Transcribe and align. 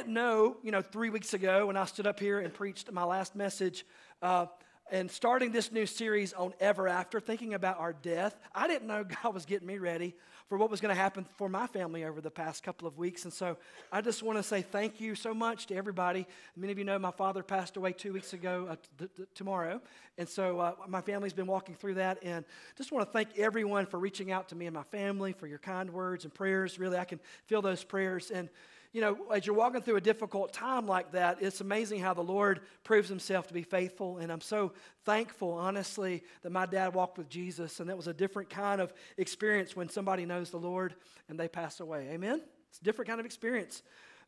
didn't 0.00 0.14
know, 0.14 0.56
you 0.62 0.70
know, 0.70 0.80
three 0.80 1.10
weeks 1.10 1.34
ago 1.34 1.66
when 1.66 1.76
I 1.76 1.84
stood 1.84 2.06
up 2.06 2.18
here 2.18 2.40
and 2.40 2.54
preached 2.54 2.90
my 2.90 3.04
last 3.04 3.36
message, 3.36 3.84
uh, 4.22 4.46
and 4.90 5.10
starting 5.10 5.52
this 5.52 5.70
new 5.70 5.84
series 5.84 6.32
on 6.32 6.54
Ever 6.58 6.88
After, 6.88 7.20
thinking 7.20 7.52
about 7.52 7.78
our 7.78 7.92
death, 7.92 8.34
I 8.54 8.66
didn't 8.66 8.88
know 8.88 9.04
God 9.22 9.34
was 9.34 9.44
getting 9.44 9.66
me 9.66 9.76
ready 9.76 10.16
for 10.48 10.56
what 10.56 10.70
was 10.70 10.80
going 10.80 10.88
to 10.88 10.98
happen 10.98 11.26
for 11.36 11.50
my 11.50 11.66
family 11.66 12.04
over 12.04 12.22
the 12.22 12.30
past 12.30 12.62
couple 12.62 12.88
of 12.88 12.96
weeks. 12.96 13.24
And 13.24 13.32
so 13.32 13.58
I 13.92 14.00
just 14.00 14.22
want 14.22 14.38
to 14.38 14.42
say 14.42 14.62
thank 14.62 15.02
you 15.02 15.14
so 15.14 15.34
much 15.34 15.66
to 15.66 15.76
everybody. 15.76 16.26
Many 16.56 16.72
of 16.72 16.78
you 16.78 16.84
know 16.84 16.98
my 16.98 17.10
father 17.10 17.42
passed 17.42 17.76
away 17.76 17.92
two 17.92 18.14
weeks 18.14 18.32
ago 18.32 18.68
uh, 18.70 19.06
tomorrow. 19.34 19.82
And 20.16 20.26
so 20.26 20.60
uh, 20.60 20.72
my 20.88 21.02
family's 21.02 21.34
been 21.34 21.46
walking 21.46 21.74
through 21.74 21.94
that. 21.96 22.20
And 22.22 22.46
just 22.78 22.90
want 22.90 23.06
to 23.06 23.12
thank 23.12 23.38
everyone 23.38 23.84
for 23.84 23.98
reaching 23.98 24.32
out 24.32 24.48
to 24.48 24.56
me 24.56 24.64
and 24.64 24.74
my 24.74 24.82
family, 24.84 25.34
for 25.34 25.46
your 25.46 25.58
kind 25.58 25.90
words 25.90 26.24
and 26.24 26.32
prayers. 26.32 26.78
Really, 26.78 26.96
I 26.96 27.04
can 27.04 27.20
feel 27.46 27.60
those 27.60 27.84
prayers. 27.84 28.30
And 28.30 28.48
you 28.92 29.00
know, 29.00 29.16
as 29.32 29.46
you're 29.46 29.54
walking 29.54 29.82
through 29.82 29.96
a 29.96 30.00
difficult 30.00 30.52
time 30.52 30.86
like 30.86 31.12
that, 31.12 31.40
it's 31.40 31.60
amazing 31.60 32.00
how 32.00 32.12
the 32.12 32.22
Lord 32.22 32.60
proves 32.82 33.08
himself 33.08 33.46
to 33.46 33.54
be 33.54 33.62
faithful. 33.62 34.18
And 34.18 34.32
I'm 34.32 34.40
so 34.40 34.72
thankful, 35.04 35.52
honestly, 35.52 36.24
that 36.42 36.50
my 36.50 36.66
dad 36.66 36.94
walked 36.94 37.16
with 37.16 37.28
Jesus. 37.28 37.78
And 37.78 37.88
that 37.88 37.96
was 37.96 38.08
a 38.08 38.12
different 38.12 38.50
kind 38.50 38.80
of 38.80 38.92
experience 39.16 39.76
when 39.76 39.88
somebody 39.88 40.26
knows 40.26 40.50
the 40.50 40.58
Lord 40.58 40.94
and 41.28 41.38
they 41.38 41.46
pass 41.46 41.78
away. 41.78 42.08
Amen? 42.10 42.40
It's 42.68 42.80
a 42.80 42.84
different 42.84 43.08
kind 43.08 43.20
of 43.20 43.26
experience. 43.26 43.82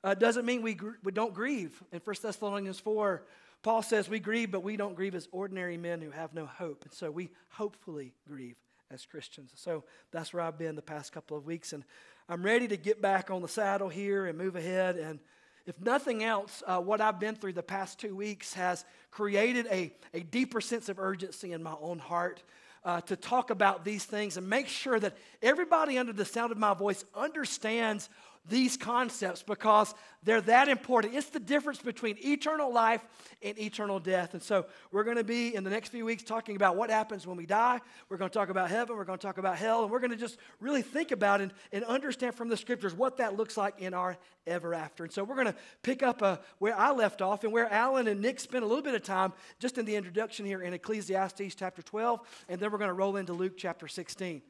Uh, 0.05 0.15
doesn't 0.15 0.45
mean 0.45 0.62
we, 0.62 0.75
gr- 0.75 0.91
we 1.03 1.11
don't 1.11 1.34
grieve. 1.34 1.83
In 1.92 2.01
1 2.05 2.17
Thessalonians 2.23 2.79
4, 2.79 3.25
Paul 3.65 3.83
says 3.83 4.09
we 4.09 4.20
grieve, 4.20 4.53
but 4.53 4.62
we 4.62 4.77
don't 4.77 4.95
grieve 4.95 5.15
as 5.15 5.29
ordinary 5.33 5.77
men 5.77 6.01
who 6.01 6.11
have 6.11 6.34
no 6.34 6.47
hope. 6.47 6.84
And 6.84 6.92
so 6.92 7.11
we 7.11 7.31
hopefully 7.51 8.12
grieve 8.29 8.56
as 8.92 9.06
Christians. 9.06 9.53
So 9.56 9.84
that's 10.11 10.33
where 10.33 10.42
I've 10.42 10.59
been 10.59 10.77
the 10.77 10.83
past 10.83 11.12
couple 11.12 11.37
of 11.37 11.47
weeks. 11.47 11.73
And 11.73 11.84
I'm 12.29 12.43
ready 12.43 12.69
to 12.69 12.77
get 12.77 13.03
back 13.03 13.31
on 13.31 13.43
the 13.43 13.49
saddle 13.49 13.89
here 13.89 14.27
and 14.27 14.39
move 14.39 14.57
ahead. 14.57 14.97
And 14.97 15.19
if 15.67 15.79
nothing 15.81 16.23
else, 16.23 16.62
uh, 16.67 16.81
what 16.81 17.01
I've 17.01 17.19
been 17.19 17.35
through 17.35 17.55
the 17.55 17.62
past 17.62 17.98
two 17.98 18.15
weeks 18.15 18.55
has 18.55 18.85
created 19.11 19.67
a, 19.70 19.92
a 20.14 20.20
deeper 20.20 20.61
sense 20.61 20.89
of 20.89 20.98
urgency 20.98 21.53
in 21.53 21.62
my 21.62 21.75
own 21.81 21.98
heart 21.98 22.42
uh, 22.84 23.01
to 23.03 23.17
talk 23.17 23.51
about 23.51 23.84
these 23.84 24.05
things 24.05 24.37
and 24.37 24.48
make 24.48 24.69
sure 24.69 24.98
that 24.98 25.17
everybody 25.41 25.98
under 25.98 26.12
the 26.12 26.25
sound 26.25 26.53
of 26.53 26.59
my 26.59 26.75
voice 26.75 27.05
understands 27.14 28.09
these 28.48 28.77
concepts 28.77 29.43
because 29.43 29.95
they're 30.25 30.41
that 30.43 30.69
important. 30.69 31.15
It's 31.15 31.31
the 31.31 31.41
difference 31.41 31.81
between 31.81 32.17
eternal 32.25 32.73
life 32.73 33.01
and 33.43 33.59
eternal 33.59 34.01
death. 34.01 34.35
And 34.35 34.43
so 34.43 34.67
we're 34.91 35.05
going 35.05 35.17
to 35.17 35.25
be 35.25 35.55
in 35.55 35.62
the 35.65 35.71
next 35.71 35.91
few 35.91 36.05
weeks 36.05 36.23
talking 36.23 36.57
about 36.57 36.77
what 36.77 36.91
happens 36.91 37.27
when 37.27 37.37
we 37.37 37.47
die. 37.47 37.81
We're 38.09 38.17
going 38.17 38.31
to 38.31 38.37
talk 38.37 38.48
about 38.48 38.69
heaven. 38.70 38.97
We're 38.97 39.05
going 39.05 39.19
to 39.19 39.27
talk 39.27 39.39
about 39.39 39.59
hell. 39.59 39.83
And 39.83 39.91
we're 39.91 40.01
going 40.01 40.11
to 40.11 40.17
just 40.17 40.39
really 40.61 40.83
think 40.83 41.13
about 41.13 41.41
and, 41.41 41.53
and 41.73 41.85
understand 41.85 42.35
from 42.35 42.48
the 42.48 42.57
scriptures 42.57 42.95
what 42.95 43.19
that 43.19 43.37
looks 43.37 43.57
like 43.57 43.81
in 43.81 43.95
our 43.95 44.17
ever 44.47 44.75
after. 44.75 45.05
And 45.05 45.13
so 45.13 45.23
we're 45.23 45.37
going 45.37 45.47
to 45.47 45.57
pick 45.83 46.03
up 46.03 46.23
uh, 46.23 46.39
where 46.59 46.77
I 46.77 46.91
left 46.91 47.23
off 47.23 47.45
and 47.45 47.53
where 47.53 47.73
Alan 47.73 48.09
and 48.09 48.20
Nick 48.20 48.41
spent 48.41 48.65
a 48.65 48.67
little 48.67 48.83
bit 48.83 48.95
of 48.95 49.03
time 49.03 49.33
just 49.61 49.79
in 49.79 49.85
the 49.85 49.95
introduction 49.95 50.47
here 50.47 50.63
in 50.63 50.73
Ecclesiastes 50.73 51.55
chapter 51.55 51.83
12. 51.83 52.20
And 52.48 52.61
then 52.61 52.73
we're 52.73 52.79
going 52.79 52.89
to 52.89 52.95
roll 52.95 53.17
into 53.17 53.33
Luke 53.33 53.55
chapter 53.57 53.87
16. 53.87 54.43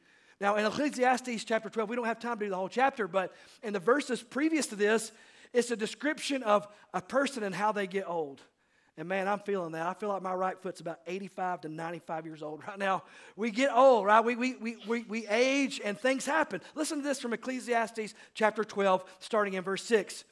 Now, 0.42 0.56
in 0.56 0.66
Ecclesiastes 0.66 1.44
chapter 1.44 1.70
12, 1.70 1.88
we 1.88 1.94
don't 1.94 2.04
have 2.04 2.18
time 2.18 2.36
to 2.40 2.46
do 2.46 2.50
the 2.50 2.56
whole 2.56 2.68
chapter, 2.68 3.06
but 3.06 3.32
in 3.62 3.72
the 3.72 3.78
verses 3.78 4.24
previous 4.24 4.66
to 4.66 4.74
this, 4.74 5.12
it's 5.52 5.70
a 5.70 5.76
description 5.76 6.42
of 6.42 6.66
a 6.92 7.00
person 7.00 7.44
and 7.44 7.54
how 7.54 7.70
they 7.70 7.86
get 7.86 8.08
old. 8.08 8.40
And 8.96 9.06
man, 9.08 9.28
I'm 9.28 9.38
feeling 9.38 9.70
that. 9.72 9.86
I 9.86 9.94
feel 9.94 10.08
like 10.08 10.20
my 10.20 10.34
right 10.34 10.60
foot's 10.60 10.80
about 10.80 10.98
85 11.06 11.60
to 11.60 11.68
95 11.68 12.26
years 12.26 12.42
old 12.42 12.66
right 12.66 12.76
now. 12.76 13.04
We 13.36 13.52
get 13.52 13.72
old, 13.72 14.04
right? 14.04 14.24
We, 14.24 14.34
we, 14.34 14.56
we, 14.56 14.76
we, 14.88 15.02
we 15.04 15.26
age 15.28 15.80
and 15.84 15.96
things 15.96 16.26
happen. 16.26 16.60
Listen 16.74 16.98
to 16.98 17.04
this 17.04 17.20
from 17.20 17.32
Ecclesiastes 17.32 18.12
chapter 18.34 18.64
12, 18.64 19.04
starting 19.20 19.54
in 19.54 19.62
verse 19.62 19.84
6. 19.84 20.24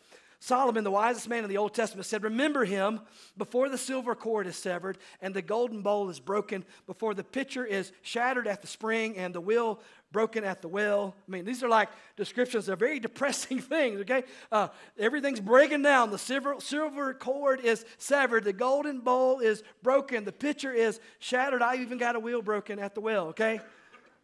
Solomon, 0.42 0.84
the 0.84 0.90
wisest 0.90 1.28
man 1.28 1.44
in 1.44 1.50
the 1.50 1.58
Old 1.58 1.74
Testament, 1.74 2.06
said, 2.06 2.22
Remember 2.22 2.64
him 2.64 3.00
before 3.36 3.68
the 3.68 3.76
silver 3.76 4.14
cord 4.14 4.46
is 4.46 4.56
severed 4.56 4.96
and 5.20 5.34
the 5.34 5.42
golden 5.42 5.82
bowl 5.82 6.08
is 6.08 6.18
broken, 6.18 6.64
before 6.86 7.12
the 7.12 7.22
pitcher 7.22 7.66
is 7.66 7.92
shattered 8.00 8.48
at 8.48 8.62
the 8.62 8.66
spring 8.66 9.18
and 9.18 9.34
the 9.34 9.40
wheel 9.40 9.80
broken 10.12 10.42
at 10.42 10.62
the 10.62 10.68
well. 10.68 11.14
I 11.28 11.30
mean, 11.30 11.44
these 11.44 11.62
are 11.62 11.68
like 11.68 11.90
descriptions 12.16 12.70
of 12.70 12.78
very 12.78 12.98
depressing 13.00 13.60
things, 13.60 14.00
okay? 14.00 14.24
Uh, 14.50 14.68
everything's 14.98 15.40
breaking 15.40 15.82
down. 15.82 16.10
The 16.10 16.18
silver, 16.18 16.56
silver 16.58 17.12
cord 17.12 17.60
is 17.60 17.84
severed. 17.98 18.44
The 18.44 18.54
golden 18.54 19.00
bowl 19.00 19.40
is 19.40 19.62
broken. 19.82 20.24
The 20.24 20.32
pitcher 20.32 20.72
is 20.72 21.00
shattered. 21.18 21.60
I 21.60 21.76
even 21.76 21.98
got 21.98 22.16
a 22.16 22.20
wheel 22.20 22.40
broken 22.40 22.78
at 22.78 22.94
the 22.94 23.02
well, 23.02 23.26
okay? 23.28 23.60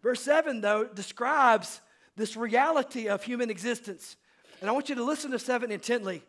Verse 0.02 0.22
7, 0.22 0.62
though, 0.62 0.84
describes 0.84 1.82
this 2.16 2.38
reality 2.38 3.06
of 3.06 3.22
human 3.22 3.50
existence. 3.50 4.16
And 4.60 4.70
I 4.70 4.72
want 4.72 4.88
you 4.88 4.94
to 4.94 5.04
listen 5.04 5.30
to 5.32 5.38
7 5.38 5.70
intently. 5.70 6.22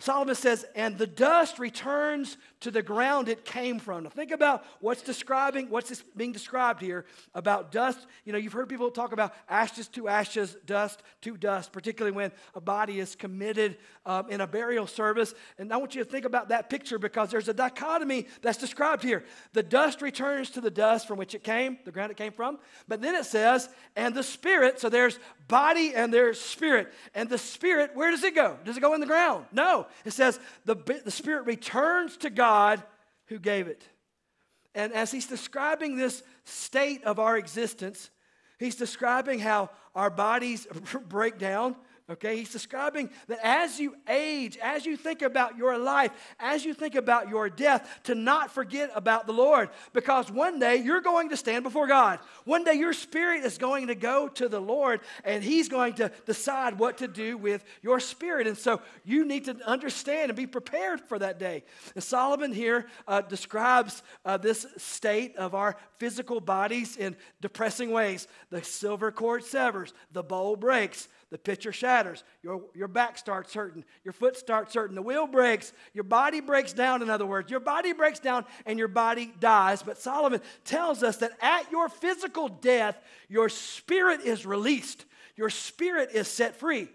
Solomon 0.00 0.34
says, 0.34 0.64
and 0.74 0.96
the 0.96 1.06
dust 1.06 1.58
returns 1.58 2.38
to 2.60 2.70
the 2.70 2.82
ground 2.82 3.28
it 3.28 3.44
came 3.44 3.78
from. 3.78 4.04
Now 4.04 4.10
think 4.10 4.30
about 4.30 4.64
what's 4.80 5.02
describing, 5.02 5.68
what's 5.68 6.02
being 6.16 6.32
described 6.32 6.80
here 6.80 7.04
about 7.34 7.70
dust. 7.70 8.06
You 8.24 8.32
know, 8.32 8.38
you've 8.38 8.54
heard 8.54 8.70
people 8.70 8.90
talk 8.90 9.12
about 9.12 9.34
ashes 9.46 9.88
to 9.88 10.08
ashes, 10.08 10.56
dust 10.64 11.02
to 11.20 11.36
dust, 11.36 11.70
particularly 11.70 12.16
when 12.16 12.32
a 12.54 12.62
body 12.62 12.98
is 12.98 13.14
committed 13.14 13.76
um, 14.06 14.30
in 14.30 14.40
a 14.40 14.46
burial 14.46 14.86
service. 14.86 15.34
And 15.58 15.70
I 15.70 15.76
want 15.76 15.94
you 15.94 16.02
to 16.02 16.10
think 16.10 16.24
about 16.24 16.48
that 16.48 16.70
picture 16.70 16.98
because 16.98 17.30
there's 17.30 17.48
a 17.48 17.54
dichotomy 17.54 18.26
that's 18.40 18.58
described 18.58 19.02
here. 19.02 19.22
The 19.52 19.62
dust 19.62 20.00
returns 20.00 20.48
to 20.50 20.62
the 20.62 20.70
dust 20.70 21.06
from 21.06 21.18
which 21.18 21.34
it 21.34 21.44
came, 21.44 21.78
the 21.84 21.92
ground 21.92 22.10
it 22.10 22.16
came 22.16 22.32
from. 22.32 22.58
But 22.88 23.02
then 23.02 23.14
it 23.14 23.26
says, 23.26 23.68
and 23.96 24.14
the 24.14 24.22
spirit, 24.22 24.80
so 24.80 24.88
there's 24.88 25.18
body 25.50 25.92
and 25.94 26.14
their 26.14 26.32
spirit. 26.32 26.90
And 27.14 27.28
the 27.28 27.36
spirit, 27.36 27.90
where 27.94 28.10
does 28.10 28.22
it 28.22 28.34
go? 28.34 28.56
Does 28.64 28.78
it 28.78 28.80
go 28.80 28.94
in 28.94 29.00
the 29.00 29.06
ground? 29.06 29.44
No. 29.52 29.86
It 30.06 30.12
says 30.12 30.40
the, 30.64 30.76
the 31.04 31.10
spirit 31.10 31.44
returns 31.44 32.16
to 32.18 32.30
God 32.30 32.82
who 33.26 33.38
gave 33.38 33.66
it. 33.66 33.82
And 34.74 34.92
as 34.92 35.10
he's 35.10 35.26
describing 35.26 35.96
this 35.96 36.22
state 36.44 37.04
of 37.04 37.18
our 37.18 37.36
existence, 37.36 38.10
he's 38.58 38.76
describing 38.76 39.40
how 39.40 39.70
our 39.94 40.10
bodies 40.10 40.66
break 41.08 41.38
down, 41.38 41.76
Okay, 42.10 42.38
he's 42.38 42.50
describing 42.50 43.08
that 43.28 43.38
as 43.44 43.78
you 43.78 43.94
age, 44.08 44.58
as 44.60 44.84
you 44.84 44.96
think 44.96 45.22
about 45.22 45.56
your 45.56 45.78
life, 45.78 46.10
as 46.40 46.64
you 46.64 46.74
think 46.74 46.96
about 46.96 47.28
your 47.28 47.48
death, 47.48 47.88
to 48.04 48.16
not 48.16 48.50
forget 48.50 48.90
about 48.96 49.28
the 49.28 49.32
Lord. 49.32 49.68
Because 49.92 50.28
one 50.28 50.58
day 50.58 50.76
you're 50.76 51.02
going 51.02 51.28
to 51.28 51.36
stand 51.36 51.62
before 51.62 51.86
God. 51.86 52.18
One 52.44 52.64
day 52.64 52.74
your 52.74 52.94
spirit 52.94 53.44
is 53.44 53.58
going 53.58 53.86
to 53.86 53.94
go 53.94 54.26
to 54.26 54.48
the 54.48 54.58
Lord 54.60 55.02
and 55.24 55.44
he's 55.44 55.68
going 55.68 55.94
to 55.94 56.10
decide 56.26 56.80
what 56.80 56.98
to 56.98 57.06
do 57.06 57.36
with 57.36 57.62
your 57.80 58.00
spirit. 58.00 58.48
And 58.48 58.58
so 58.58 58.82
you 59.04 59.24
need 59.24 59.44
to 59.44 59.56
understand 59.64 60.30
and 60.30 60.36
be 60.36 60.48
prepared 60.48 61.00
for 61.02 61.16
that 61.20 61.38
day. 61.38 61.62
And 61.94 62.02
Solomon 62.02 62.52
here 62.52 62.86
uh, 63.06 63.20
describes 63.20 64.02
uh, 64.24 64.36
this 64.36 64.66
state 64.78 65.36
of 65.36 65.54
our 65.54 65.76
physical 65.98 66.40
bodies 66.40 66.96
in 66.96 67.14
depressing 67.40 67.92
ways. 67.92 68.26
The 68.50 68.64
silver 68.64 69.12
cord 69.12 69.44
severs, 69.44 69.94
the 70.10 70.24
bowl 70.24 70.56
breaks 70.56 71.06
the 71.30 71.38
pitcher 71.38 71.72
shatters, 71.72 72.24
your, 72.42 72.62
your 72.74 72.88
back 72.88 73.16
starts 73.16 73.54
hurting, 73.54 73.84
your 74.04 74.12
foot 74.12 74.36
starts 74.36 74.74
hurting, 74.74 74.96
the 74.96 75.02
wheel 75.02 75.28
breaks, 75.28 75.72
your 75.94 76.04
body 76.04 76.40
breaks 76.40 76.72
down, 76.72 77.02
in 77.02 77.10
other 77.10 77.26
words. 77.26 77.50
Your 77.50 77.60
body 77.60 77.92
breaks 77.92 78.18
down 78.18 78.44
and 78.66 78.78
your 78.78 78.88
body 78.88 79.32
dies. 79.38 79.82
But 79.82 79.98
Solomon 79.98 80.40
tells 80.64 81.02
us 81.02 81.18
that 81.18 81.32
at 81.40 81.70
your 81.70 81.88
physical 81.88 82.48
death, 82.48 83.00
your 83.28 83.48
spirit 83.48 84.22
is 84.22 84.44
released, 84.44 85.04
your 85.36 85.50
spirit 85.50 86.10
is 86.12 86.26
set 86.26 86.56
free. 86.56 86.88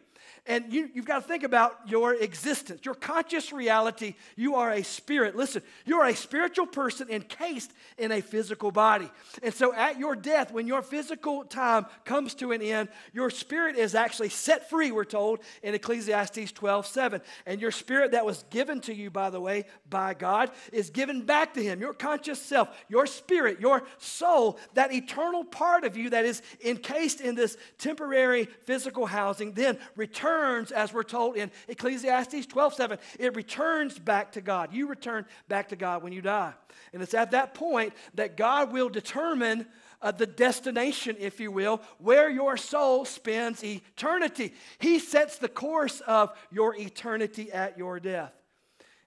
And 0.48 0.72
you, 0.72 0.92
have 0.96 1.06
got 1.06 1.24
to 1.24 1.28
think 1.28 1.42
about 1.42 1.80
your 1.88 2.14
existence, 2.14 2.82
your 2.84 2.94
conscious 2.94 3.52
reality. 3.52 4.14
You 4.36 4.56
are 4.56 4.72
a 4.72 4.84
spirit. 4.84 5.36
Listen, 5.36 5.64
you 5.86 5.98
are 6.00 6.08
a 6.08 6.16
spiritual 6.16 6.68
person 6.68 7.10
encased 7.10 7.72
in 7.98 8.12
a 8.12 8.22
physical 8.22 8.70
body. 8.70 9.10
And 9.42 9.52
so 9.52 9.74
at 9.74 9.98
your 9.98 10.16
death, 10.16 10.52
when 10.52 10.68
your 10.68 10.84
physical 10.84 11.46
time 11.46 11.88
comes 12.04 12.36
to 12.36 12.52
an 12.52 12.62
end, 12.62 12.90
your 13.12 13.32
spirit 13.32 13.76
is 13.76 13.96
actually 13.96 14.30
set 14.30 14.70
free, 14.70 14.92
we're 14.92 15.04
told 15.04 15.40
in 15.64 15.74
Ecclesiastes 15.74 16.52
12 16.52 16.86
7. 16.86 17.22
And 17.48 17.60
your 17.60 17.72
spirit 17.72 18.12
that 18.12 18.26
was 18.26 18.44
given 18.52 18.82
to 18.82 18.94
you, 18.94 19.10
by 19.10 19.32
the 19.32 19.42
way, 19.42 19.66
by 19.90 20.14
God, 20.14 20.52
is 20.72 20.92
given 20.92 21.24
back 21.24 21.56
to 21.56 21.64
Him. 21.64 21.82
Your 21.82 21.96
conscious 21.96 22.40
self, 22.40 22.70
your 22.88 23.08
spirit, 23.08 23.60
your 23.60 23.82
soul, 23.98 24.60
that 24.76 24.94
eternal 24.94 25.44
part 25.44 25.86
of 25.86 25.98
you 25.98 26.12
that 26.12 26.24
is 26.24 26.44
encased 26.64 27.20
in 27.20 27.34
this 27.34 27.58
temporary 27.80 28.46
physical 28.66 29.08
housing, 29.08 29.54
then 29.54 29.80
returns 29.96 30.35
returns, 30.36 30.72
as 30.72 30.94
we're 30.94 31.04
told 31.04 31.38
in 31.38 31.52
Ecclesiastes 31.68 32.46
12 32.48 32.74
7, 32.74 32.98
it 33.20 33.36
returns 33.36 33.98
back 33.98 34.34
to 34.34 34.42
God. 34.42 34.74
You 34.74 34.88
return 34.88 35.26
back 35.48 35.70
to 35.70 35.76
God 35.76 36.04
when 36.04 36.14
you 36.14 36.22
die. 36.22 36.54
And 36.94 37.02
it's 37.02 37.14
at 37.14 37.32
that 37.32 37.54
point 37.54 37.94
that 38.16 38.38
God 38.38 38.72
will 38.72 38.90
determine 38.90 39.66
uh, 40.02 40.12
the 40.12 40.28
destination, 40.28 41.16
if 41.20 41.40
you 41.40 41.52
will, 41.52 41.82
where 42.00 42.30
your 42.30 42.58
soul 42.58 43.06
spends 43.06 43.64
eternity. 43.64 44.54
He 44.80 45.00
sets 45.00 45.38
the 45.38 45.50
course 45.50 46.02
of 46.02 46.32
your 46.52 46.76
eternity 46.76 47.52
at 47.52 47.78
your 47.78 48.00
death. 48.00 48.34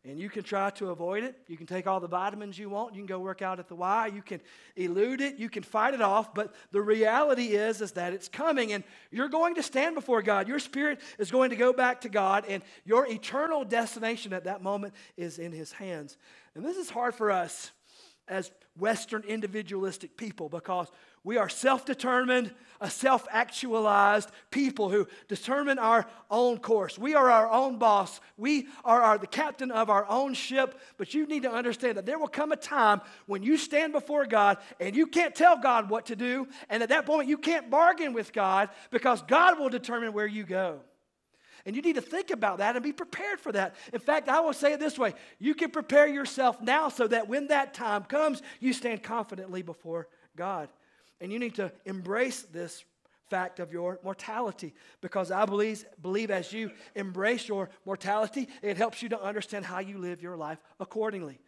And 0.08 0.18
you 0.18 0.30
can 0.30 0.42
try 0.42 0.70
to 0.70 0.90
avoid 0.90 1.22
it. 1.22 1.36
You 1.48 1.56
can 1.56 1.66
take 1.66 1.86
all 1.86 2.00
the 2.00 2.08
vitamins 2.08 2.58
you 2.58 2.70
want. 2.70 2.94
You 2.94 3.00
can 3.00 3.06
go 3.06 3.18
work 3.18 3.42
out 3.42 3.58
at 3.58 3.68
the 3.68 3.74
Y. 3.74 4.06
You 4.14 4.22
can 4.22 4.40
elude 4.74 5.20
it. 5.20 5.36
You 5.36 5.50
can 5.50 5.62
fight 5.62 5.92
it 5.92 6.00
off. 6.00 6.34
But 6.34 6.54
the 6.72 6.80
reality 6.80 7.48
is, 7.48 7.82
is 7.82 7.92
that 7.92 8.12
it's 8.12 8.28
coming 8.28 8.72
and 8.72 8.84
you're 9.10 9.28
going 9.28 9.56
to 9.56 9.62
stand 9.62 9.94
before 9.94 10.22
God. 10.22 10.48
Your 10.48 10.58
spirit 10.58 11.00
is 11.18 11.30
going 11.30 11.50
to 11.50 11.56
go 11.56 11.72
back 11.72 12.00
to 12.02 12.08
God 12.08 12.44
and 12.48 12.62
your 12.84 13.06
eternal 13.06 13.64
destination 13.64 14.32
at 14.32 14.44
that 14.44 14.62
moment 14.62 14.94
is 15.16 15.38
in 15.38 15.52
his 15.52 15.72
hands. 15.72 16.16
And 16.54 16.64
this 16.64 16.76
is 16.76 16.88
hard 16.88 17.14
for 17.14 17.30
us 17.30 17.70
as 18.28 18.50
Western 18.78 19.22
individualistic 19.24 20.16
people 20.16 20.48
because 20.48 20.90
we 21.24 21.36
are 21.36 21.48
self 21.48 21.84
determined, 21.84 22.54
a 22.80 22.88
self 22.90 23.26
actualized 23.30 24.30
people 24.50 24.88
who 24.88 25.06
determine 25.26 25.78
our 25.78 26.06
own 26.30 26.58
course. 26.58 26.98
We 26.98 27.14
are 27.14 27.30
our 27.30 27.50
own 27.50 27.78
boss. 27.78 28.20
We 28.36 28.68
are 28.84 29.02
our, 29.02 29.18
the 29.18 29.26
captain 29.26 29.70
of 29.70 29.90
our 29.90 30.08
own 30.08 30.34
ship. 30.34 30.78
But 30.96 31.14
you 31.14 31.26
need 31.26 31.42
to 31.42 31.52
understand 31.52 31.96
that 31.96 32.06
there 32.06 32.18
will 32.18 32.28
come 32.28 32.52
a 32.52 32.56
time 32.56 33.00
when 33.26 33.42
you 33.42 33.56
stand 33.56 33.92
before 33.92 34.26
God 34.26 34.58
and 34.80 34.94
you 34.94 35.06
can't 35.06 35.34
tell 35.34 35.58
God 35.58 35.90
what 35.90 36.06
to 36.06 36.16
do. 36.16 36.46
And 36.68 36.82
at 36.82 36.90
that 36.90 37.06
point, 37.06 37.28
you 37.28 37.38
can't 37.38 37.70
bargain 37.70 38.12
with 38.12 38.32
God 38.32 38.68
because 38.90 39.22
God 39.22 39.58
will 39.58 39.70
determine 39.70 40.12
where 40.12 40.26
you 40.26 40.44
go. 40.44 40.80
And 41.66 41.76
you 41.76 41.82
need 41.82 41.96
to 41.96 42.00
think 42.00 42.30
about 42.30 42.58
that 42.58 42.76
and 42.76 42.82
be 42.82 42.92
prepared 42.92 43.40
for 43.40 43.52
that. 43.52 43.74
In 43.92 44.00
fact, 44.00 44.28
I 44.28 44.40
will 44.40 44.52
say 44.52 44.72
it 44.72 44.80
this 44.80 44.98
way 44.98 45.14
you 45.38 45.54
can 45.54 45.70
prepare 45.70 46.06
yourself 46.06 46.62
now 46.62 46.88
so 46.88 47.06
that 47.08 47.28
when 47.28 47.48
that 47.48 47.74
time 47.74 48.04
comes, 48.04 48.40
you 48.60 48.72
stand 48.72 49.02
confidently 49.02 49.62
before 49.62 50.08
God. 50.36 50.68
And 51.20 51.32
you 51.32 51.38
need 51.38 51.56
to 51.56 51.72
embrace 51.84 52.42
this 52.42 52.84
fact 53.28 53.60
of 53.60 53.72
your 53.72 53.98
mortality 54.02 54.74
because 55.00 55.30
I 55.30 55.44
believe, 55.44 55.84
believe 56.00 56.30
as 56.30 56.52
you 56.52 56.70
embrace 56.94 57.48
your 57.48 57.70
mortality, 57.84 58.48
it 58.62 58.76
helps 58.76 59.02
you 59.02 59.08
to 59.10 59.22
understand 59.22 59.64
how 59.64 59.80
you 59.80 59.98
live 59.98 60.22
your 60.22 60.36
life 60.36 60.58
accordingly. 60.80 61.38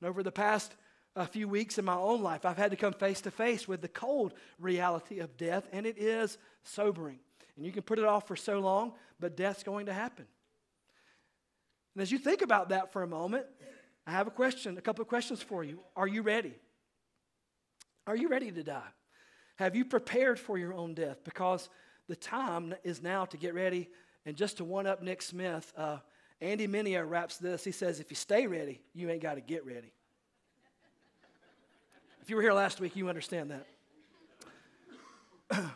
And 0.00 0.08
over 0.08 0.22
the 0.22 0.32
past 0.32 0.74
a 1.14 1.26
few 1.26 1.46
weeks 1.46 1.78
in 1.78 1.84
my 1.84 1.96
own 1.96 2.22
life, 2.22 2.44
I've 2.44 2.56
had 2.56 2.70
to 2.70 2.76
come 2.76 2.92
face 2.92 3.20
to 3.22 3.30
face 3.30 3.68
with 3.68 3.82
the 3.82 3.88
cold 3.88 4.32
reality 4.58 5.18
of 5.18 5.36
death, 5.36 5.68
and 5.72 5.86
it 5.86 5.98
is 5.98 6.38
sobering. 6.62 7.18
And 7.56 7.66
you 7.66 7.72
can 7.72 7.82
put 7.82 7.98
it 7.98 8.04
off 8.04 8.26
for 8.26 8.36
so 8.36 8.60
long, 8.60 8.94
but 9.20 9.36
death's 9.36 9.62
going 9.62 9.86
to 9.86 9.92
happen. 9.92 10.24
And 11.94 12.02
as 12.02 12.10
you 12.10 12.18
think 12.18 12.40
about 12.40 12.70
that 12.70 12.92
for 12.92 13.02
a 13.02 13.06
moment, 13.06 13.44
I 14.06 14.12
have 14.12 14.26
a 14.26 14.30
question, 14.30 14.78
a 14.78 14.80
couple 14.80 15.02
of 15.02 15.08
questions 15.08 15.42
for 15.42 15.62
you. 15.62 15.80
Are 15.94 16.08
you 16.08 16.22
ready? 16.22 16.54
Are 18.06 18.16
you 18.16 18.28
ready 18.28 18.50
to 18.50 18.62
die? 18.62 18.88
Have 19.56 19.76
you 19.76 19.84
prepared 19.84 20.40
for 20.40 20.58
your 20.58 20.74
own 20.74 20.94
death? 20.94 21.18
Because 21.24 21.68
the 22.08 22.16
time 22.16 22.74
is 22.82 23.02
now 23.02 23.24
to 23.26 23.36
get 23.36 23.54
ready. 23.54 23.88
And 24.26 24.36
just 24.36 24.56
to 24.58 24.64
one 24.64 24.86
up 24.86 25.02
Nick 25.02 25.22
Smith, 25.22 25.72
uh, 25.76 25.98
Andy 26.40 26.66
Mineo 26.66 27.08
raps 27.08 27.38
this. 27.38 27.62
He 27.64 27.70
says, 27.70 28.00
If 28.00 28.10
you 28.10 28.16
stay 28.16 28.46
ready, 28.46 28.80
you 28.94 29.08
ain't 29.10 29.22
got 29.22 29.34
to 29.34 29.40
get 29.40 29.64
ready. 29.64 29.92
if 32.20 32.30
you 32.30 32.36
were 32.36 32.42
here 32.42 32.52
last 32.52 32.80
week, 32.80 32.96
you 32.96 33.08
understand 33.08 33.52
that. 35.50 35.64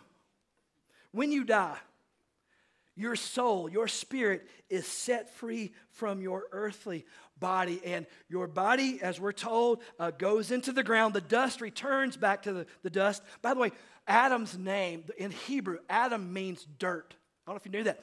when 1.13 1.31
you 1.31 1.45
die, 1.45 1.77
your 2.97 3.15
soul, 3.15 3.69
your 3.69 3.89
spirit 3.89 4.49
is 4.71 4.87
set 4.87 5.31
free 5.35 5.73
from 5.91 6.23
your 6.23 6.45
earthly 6.51 7.05
body. 7.39 7.81
And 7.85 8.07
your 8.29 8.47
body, 8.47 8.99
as 9.03 9.21
we're 9.21 9.33
told, 9.33 9.83
uh, 10.01 10.11
goes 10.11 10.51
into 10.51 10.73
the 10.73 10.83
ground. 10.83 11.15
The 11.15 11.21
dust 11.21 11.61
returns 11.61 12.17
back 12.17 12.43
to 12.43 12.53
the, 12.53 12.67
the 12.83 12.91
dust. 12.91 13.23
By 13.43 13.55
the 13.55 13.61
way, 13.61 13.73
Adam's 14.07 14.57
name 14.57 15.05
in 15.19 15.31
Hebrew, 15.31 15.79
Adam 15.91 16.33
means 16.33 16.67
dirt. 16.79 17.15
I 17.47 17.51
don't 17.51 17.57
know 17.57 17.59
if 17.59 17.67
you 17.67 17.73
knew 17.73 17.85
that. 17.85 18.01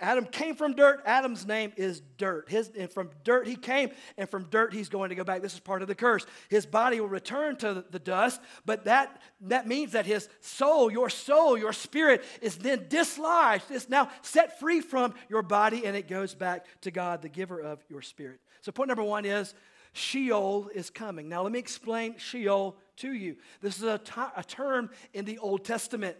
Adam 0.00 0.24
came 0.24 0.54
from 0.54 0.74
dirt. 0.74 1.02
Adam's 1.04 1.46
name 1.46 1.72
is 1.76 2.00
dirt. 2.16 2.48
His, 2.48 2.70
and 2.76 2.90
from 2.90 3.10
dirt 3.22 3.46
he 3.46 3.56
came, 3.56 3.90
and 4.16 4.28
from 4.28 4.44
dirt 4.44 4.72
he's 4.72 4.88
going 4.88 5.10
to 5.10 5.14
go 5.14 5.24
back. 5.24 5.42
This 5.42 5.54
is 5.54 5.60
part 5.60 5.82
of 5.82 5.88
the 5.88 5.94
curse. 5.94 6.26
His 6.48 6.66
body 6.66 7.00
will 7.00 7.08
return 7.08 7.56
to 7.56 7.84
the 7.90 7.98
dust, 7.98 8.40
but 8.64 8.84
that, 8.84 9.20
that 9.42 9.66
means 9.66 9.92
that 9.92 10.06
his 10.06 10.28
soul, 10.40 10.90
your 10.90 11.10
soul, 11.10 11.56
your 11.56 11.72
spirit 11.72 12.24
is 12.40 12.56
then 12.56 12.86
dislodged. 12.88 13.70
It's 13.70 13.88
now 13.88 14.08
set 14.22 14.58
free 14.58 14.80
from 14.80 15.14
your 15.28 15.42
body, 15.42 15.86
and 15.86 15.96
it 15.96 16.08
goes 16.08 16.34
back 16.34 16.66
to 16.82 16.90
God, 16.90 17.22
the 17.22 17.28
giver 17.28 17.60
of 17.60 17.84
your 17.88 18.02
spirit. 18.02 18.40
So, 18.62 18.72
point 18.72 18.88
number 18.88 19.04
one 19.04 19.24
is 19.24 19.54
Sheol 19.92 20.70
is 20.74 20.90
coming. 20.90 21.28
Now, 21.28 21.42
let 21.42 21.52
me 21.52 21.58
explain 21.58 22.16
Sheol 22.18 22.76
to 22.96 23.12
you. 23.12 23.36
This 23.60 23.76
is 23.76 23.84
a, 23.84 23.98
t- 23.98 24.12
a 24.36 24.42
term 24.42 24.90
in 25.12 25.24
the 25.24 25.38
Old 25.38 25.64
Testament. 25.64 26.16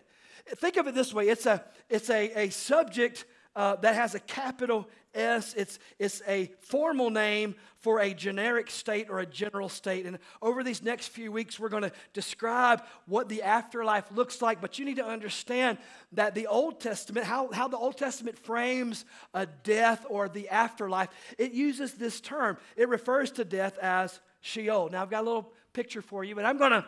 Think 0.56 0.76
of 0.76 0.87
it 0.87 0.94
this 0.94 1.14
way 1.14 1.28
it's 1.28 1.46
a, 1.46 1.64
it's 1.88 2.11
a, 2.11 2.31
a 2.38 2.50
subject 2.50 3.25
uh, 3.56 3.77
that 3.77 3.95
has 3.95 4.15
a 4.15 4.21
capital 4.21 4.89
S. 5.15 5.55
It's, 5.55 5.79
it's 5.99 6.23
a 6.27 6.51
formal 6.61 7.11
name 7.11 7.55
for 7.79 8.01
a 8.01 8.12
generic 8.12 8.71
state 8.71 9.09
or 9.09 9.21
a 9.21 9.27
general 9.27 9.69
state. 9.69 10.06
And 10.06 10.19
over 10.43 10.65
these 10.65 10.83
next 10.83 11.09
few 11.09 11.31
weeks, 11.31 11.59
we're 11.59 11.69
going 11.69 11.83
to 11.83 11.93
describe 12.12 12.83
what 13.06 13.29
the 13.29 13.43
afterlife 13.43 14.11
looks 14.12 14.43
like. 14.43 14.61
But 14.61 14.79
you 14.79 14.85
need 14.85 14.97
to 14.97 15.06
understand 15.06 15.79
that 16.12 16.35
the 16.35 16.47
Old 16.47 16.81
Testament, 16.81 17.27
how, 17.27 17.51
how 17.53 17.69
the 17.69 17.77
Old 17.77 17.97
Testament 17.97 18.39
frames 18.39 19.05
a 19.33 19.47
death 19.47 20.05
or 20.09 20.29
the 20.29 20.49
afterlife, 20.49 21.11
it 21.39 21.53
uses 21.53 21.95
this 21.95 22.21
term. 22.21 22.57
It 22.77 22.89
refers 22.89 23.31
to 23.33 23.45
death 23.45 23.79
as 23.79 24.21
Sheol. 24.41 24.89
Now, 24.91 25.03
I've 25.03 25.11
got 25.11 25.23
a 25.23 25.27
little 25.27 25.53
picture 25.73 26.03
for 26.03 26.25
you, 26.25 26.35
but 26.35 26.45
I'm 26.45 26.59
going 26.59 26.73
to 26.73 26.85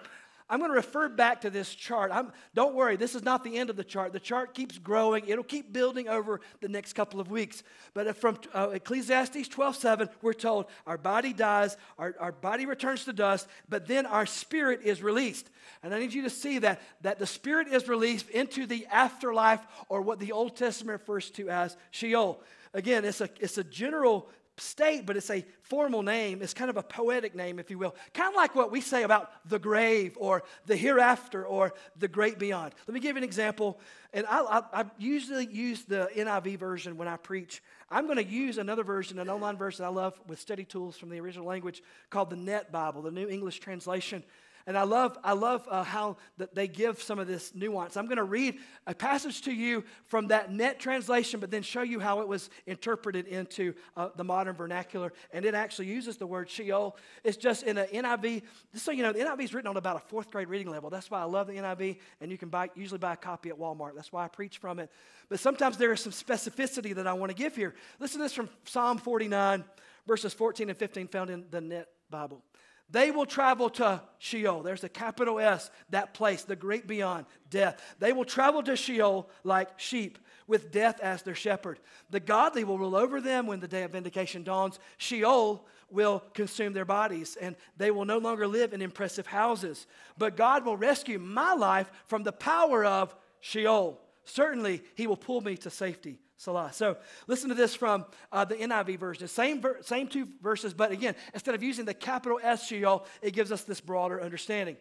I'm 0.48 0.60
going 0.60 0.70
to 0.70 0.76
refer 0.76 1.08
back 1.08 1.40
to 1.40 1.50
this 1.50 1.74
chart. 1.74 2.12
I'm, 2.12 2.32
don't 2.54 2.74
worry, 2.74 2.94
this 2.96 3.16
is 3.16 3.24
not 3.24 3.42
the 3.42 3.58
end 3.58 3.68
of 3.68 3.76
the 3.76 3.82
chart. 3.82 4.12
The 4.12 4.20
chart 4.20 4.54
keeps 4.54 4.78
growing. 4.78 5.26
It'll 5.26 5.42
keep 5.42 5.72
building 5.72 6.08
over 6.08 6.40
the 6.60 6.68
next 6.68 6.92
couple 6.92 7.18
of 7.18 7.30
weeks. 7.30 7.64
But 7.94 8.16
from 8.16 8.38
uh, 8.54 8.70
Ecclesiastes 8.74 9.48
12:7, 9.48 10.08
we're 10.22 10.32
told 10.32 10.66
our 10.86 10.98
body 10.98 11.32
dies, 11.32 11.76
our, 11.98 12.14
our 12.20 12.30
body 12.30 12.64
returns 12.64 13.04
to 13.06 13.12
dust, 13.12 13.48
but 13.68 13.88
then 13.88 14.06
our 14.06 14.24
spirit 14.24 14.80
is 14.84 15.02
released. 15.02 15.50
And 15.82 15.92
I 15.92 15.98
need 15.98 16.12
you 16.12 16.22
to 16.22 16.30
see 16.30 16.60
that, 16.60 16.80
that 17.02 17.18
the 17.18 17.26
spirit 17.26 17.66
is 17.68 17.88
released 17.88 18.28
into 18.30 18.66
the 18.66 18.86
afterlife, 18.86 19.60
or 19.88 20.00
what 20.00 20.20
the 20.20 20.30
Old 20.30 20.56
Testament 20.56 21.00
refers 21.00 21.28
to 21.30 21.50
as 21.50 21.76
Sheol. 21.90 22.40
Again, 22.72 23.04
it's 23.04 23.20
a, 23.20 23.28
it's 23.40 23.58
a 23.58 23.64
general 23.64 24.28
state, 24.58 25.04
but 25.04 25.16
it's 25.16 25.30
a 25.30 25.44
formal 25.62 26.02
name. 26.02 26.40
It's 26.42 26.54
kind 26.54 26.70
of 26.70 26.76
a 26.76 26.82
poetic 26.82 27.34
name, 27.34 27.58
if 27.58 27.70
you 27.70 27.78
will. 27.78 27.94
Kind 28.14 28.28
of 28.28 28.36
like 28.36 28.54
what 28.54 28.70
we 28.70 28.80
say 28.80 29.02
about 29.02 29.30
the 29.48 29.58
grave 29.58 30.16
or 30.18 30.44
the 30.66 30.76
hereafter 30.76 31.44
or 31.44 31.74
the 31.98 32.08
great 32.08 32.38
beyond. 32.38 32.74
Let 32.86 32.94
me 32.94 33.00
give 33.00 33.16
you 33.16 33.18
an 33.18 33.24
example. 33.24 33.78
And 34.12 34.26
I, 34.26 34.40
I, 34.40 34.80
I 34.80 34.84
usually 34.98 35.46
use 35.46 35.84
the 35.84 36.08
NIV 36.16 36.58
version 36.58 36.96
when 36.96 37.08
I 37.08 37.16
preach. 37.16 37.62
I'm 37.90 38.06
going 38.06 38.16
to 38.16 38.24
use 38.24 38.58
another 38.58 38.82
version, 38.82 39.18
an 39.18 39.28
online 39.28 39.56
version 39.56 39.84
I 39.84 39.88
love 39.88 40.18
with 40.26 40.40
study 40.40 40.64
tools 40.64 40.96
from 40.96 41.10
the 41.10 41.20
original 41.20 41.46
language 41.46 41.82
called 42.10 42.30
the 42.30 42.36
Net 42.36 42.72
Bible, 42.72 43.02
the 43.02 43.10
New 43.10 43.28
English 43.28 43.60
Translation. 43.60 44.24
And 44.68 44.76
I 44.76 44.82
love, 44.82 45.16
I 45.22 45.34
love 45.34 45.68
uh, 45.70 45.84
how 45.84 46.16
they 46.54 46.66
give 46.66 47.00
some 47.00 47.20
of 47.20 47.28
this 47.28 47.54
nuance. 47.54 47.96
I'm 47.96 48.06
going 48.06 48.16
to 48.16 48.24
read 48.24 48.58
a 48.88 48.96
passage 48.96 49.42
to 49.42 49.52
you 49.52 49.84
from 50.06 50.26
that 50.28 50.50
net 50.50 50.80
translation, 50.80 51.38
but 51.38 51.52
then 51.52 51.62
show 51.62 51.82
you 51.82 52.00
how 52.00 52.20
it 52.20 52.26
was 52.26 52.50
interpreted 52.66 53.28
into 53.28 53.74
uh, 53.96 54.08
the 54.16 54.24
modern 54.24 54.56
vernacular. 54.56 55.12
And 55.32 55.44
it 55.44 55.54
actually 55.54 55.86
uses 55.86 56.16
the 56.16 56.26
word 56.26 56.50
Sheol. 56.50 56.96
It's 57.22 57.36
just 57.36 57.62
in 57.62 57.78
an 57.78 57.86
NIV. 57.86 58.42
Just 58.72 58.84
so 58.84 58.90
you 58.90 59.04
know, 59.04 59.12
the 59.12 59.20
NIV 59.20 59.44
is 59.44 59.54
written 59.54 59.68
on 59.68 59.76
about 59.76 59.96
a 59.96 60.00
fourth 60.00 60.32
grade 60.32 60.48
reading 60.48 60.68
level. 60.68 60.90
That's 60.90 61.12
why 61.12 61.20
I 61.20 61.24
love 61.24 61.46
the 61.46 61.54
NIV, 61.54 61.98
and 62.20 62.32
you 62.32 62.38
can 62.38 62.48
buy, 62.48 62.68
usually 62.74 62.98
buy 62.98 63.12
a 63.12 63.16
copy 63.16 63.50
at 63.50 63.58
Walmart. 63.58 63.94
That's 63.94 64.12
why 64.12 64.24
I 64.24 64.28
preach 64.28 64.58
from 64.58 64.80
it. 64.80 64.90
But 65.28 65.38
sometimes 65.38 65.76
there 65.76 65.92
is 65.92 66.00
some 66.00 66.12
specificity 66.12 66.92
that 66.96 67.06
I 67.06 67.12
want 67.12 67.30
to 67.30 67.36
give 67.36 67.54
here. 67.54 67.76
Listen 68.00 68.18
to 68.18 68.24
this 68.24 68.32
from 68.32 68.48
Psalm 68.64 68.98
49, 68.98 69.62
verses 70.08 70.34
14 70.34 70.70
and 70.70 70.78
15, 70.78 71.06
found 71.06 71.30
in 71.30 71.44
the 71.52 71.60
Net 71.60 71.88
Bible. 72.10 72.42
They 72.90 73.10
will 73.10 73.26
travel 73.26 73.68
to 73.70 74.00
Sheol. 74.18 74.62
There's 74.62 74.84
a 74.84 74.88
capital 74.88 75.40
S, 75.40 75.70
that 75.90 76.14
place, 76.14 76.44
the 76.44 76.54
great 76.54 76.86
beyond, 76.86 77.26
death. 77.50 77.82
They 77.98 78.12
will 78.12 78.24
travel 78.24 78.62
to 78.62 78.76
Sheol 78.76 79.28
like 79.42 79.78
sheep, 79.78 80.18
with 80.46 80.70
death 80.70 81.00
as 81.00 81.22
their 81.22 81.34
shepherd. 81.34 81.80
The 82.10 82.20
godly 82.20 82.62
will 82.62 82.78
rule 82.78 82.94
over 82.94 83.20
them 83.20 83.46
when 83.46 83.58
the 83.58 83.66
day 83.66 83.82
of 83.82 83.92
vindication 83.92 84.44
dawns. 84.44 84.78
Sheol 84.98 85.66
will 85.90 86.22
consume 86.34 86.72
their 86.72 86.84
bodies, 86.84 87.36
and 87.40 87.56
they 87.76 87.90
will 87.90 88.04
no 88.04 88.18
longer 88.18 88.46
live 88.46 88.72
in 88.72 88.82
impressive 88.82 89.26
houses. 89.26 89.86
But 90.16 90.36
God 90.36 90.64
will 90.64 90.76
rescue 90.76 91.18
my 91.18 91.54
life 91.54 91.90
from 92.06 92.22
the 92.22 92.32
power 92.32 92.84
of 92.84 93.14
Sheol. 93.40 94.00
Certainly, 94.24 94.82
He 94.94 95.08
will 95.08 95.16
pull 95.16 95.40
me 95.40 95.56
to 95.58 95.70
safety. 95.70 96.20
Selah. 96.36 96.70
So 96.72 96.98
listen 97.26 97.48
to 97.48 97.54
this 97.54 97.74
from 97.74 98.04
uh, 98.30 98.44
the 98.44 98.56
NIV 98.56 98.98
version. 98.98 99.28
Same, 99.28 99.60
ver- 99.60 99.78
same 99.80 100.06
two 100.06 100.28
verses, 100.42 100.74
but 100.74 100.90
again, 100.90 101.14
instead 101.32 101.54
of 101.54 101.62
using 101.62 101.86
the 101.86 101.94
capital 101.94 102.38
S 102.42 102.66
Sheol, 102.66 103.06
it 103.22 103.32
gives 103.32 103.50
us 103.50 103.62
this 103.62 103.80
broader 103.80 104.20
understanding. 104.20 104.76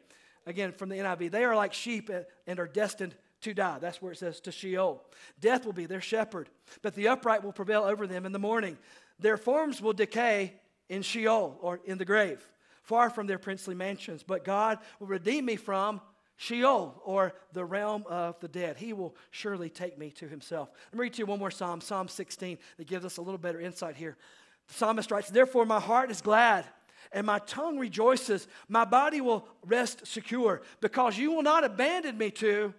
Again, 0.45 0.73
from 0.73 0.89
the 0.89 0.97
NIV, 0.97 1.31
they 1.31 1.43
are 1.43 1.55
like 1.55 1.73
sheep 1.73 2.09
and 2.45 2.59
are 2.59 2.67
destined 2.67 3.15
to 3.41 3.53
die. 3.53 3.79
That's 3.79 4.01
where 4.01 4.11
it 4.11 4.17
says 4.17 4.39
to 4.41 4.51
Sheol. 4.51 5.03
Death 5.39 5.65
will 5.65 5.73
be 5.73 5.85
their 5.85 6.01
shepherd, 6.01 6.49
but 6.81 6.93
the 6.93 7.07
upright 7.07 7.43
will 7.43 7.53
prevail 7.53 7.83
over 7.83 8.05
them 8.05 8.25
in 8.25 8.31
the 8.31 8.39
morning. 8.39 8.77
Their 9.19 9.37
forms 9.37 9.81
will 9.81 9.93
decay 9.93 10.53
in 10.89 11.01
Sheol 11.01 11.57
or 11.61 11.79
in 11.85 11.97
the 11.97 12.05
grave, 12.05 12.47
far 12.83 13.09
from 13.09 13.27
their 13.27 13.39
princely 13.39 13.75
mansions, 13.75 14.23
but 14.23 14.43
God 14.43 14.79
will 14.99 15.07
redeem 15.07 15.45
me 15.45 15.55
from 15.55 16.01
Sheol, 16.37 17.01
or 17.05 17.33
the 17.53 17.63
realm 17.63 18.03
of 18.07 18.39
the 18.39 18.47
dead. 18.47 18.77
He 18.77 18.93
will 18.93 19.15
surely 19.31 19.69
take 19.69 19.97
me 19.97 20.09
to 20.11 20.27
himself. 20.27 20.69
Let 20.91 20.97
me 20.97 21.03
read 21.03 21.13
to 21.13 21.19
you 21.19 21.25
one 21.25 21.39
more 21.39 21.51
psalm, 21.51 21.79
Psalm 21.81 22.07
16, 22.07 22.57
that 22.77 22.87
gives 22.87 23.05
us 23.05 23.17
a 23.17 23.21
little 23.21 23.37
better 23.37 23.59
insight 23.59 23.95
here. 23.95 24.17
The 24.67 24.73
psalmist 24.73 25.11
writes, 25.11 25.29
Therefore, 25.29 25.65
my 25.65 25.79
heart 25.79 26.11
is 26.11 26.21
glad 26.21 26.65
and 27.11 27.25
my 27.25 27.39
tongue 27.39 27.77
rejoices. 27.77 28.47
My 28.67 28.85
body 28.85 29.21
will 29.21 29.47
rest 29.65 30.05
secure 30.07 30.61
because 30.81 31.17
you 31.17 31.31
will 31.31 31.43
not 31.43 31.63
abandon 31.63 32.17
me 32.17 32.31
to 32.31 32.73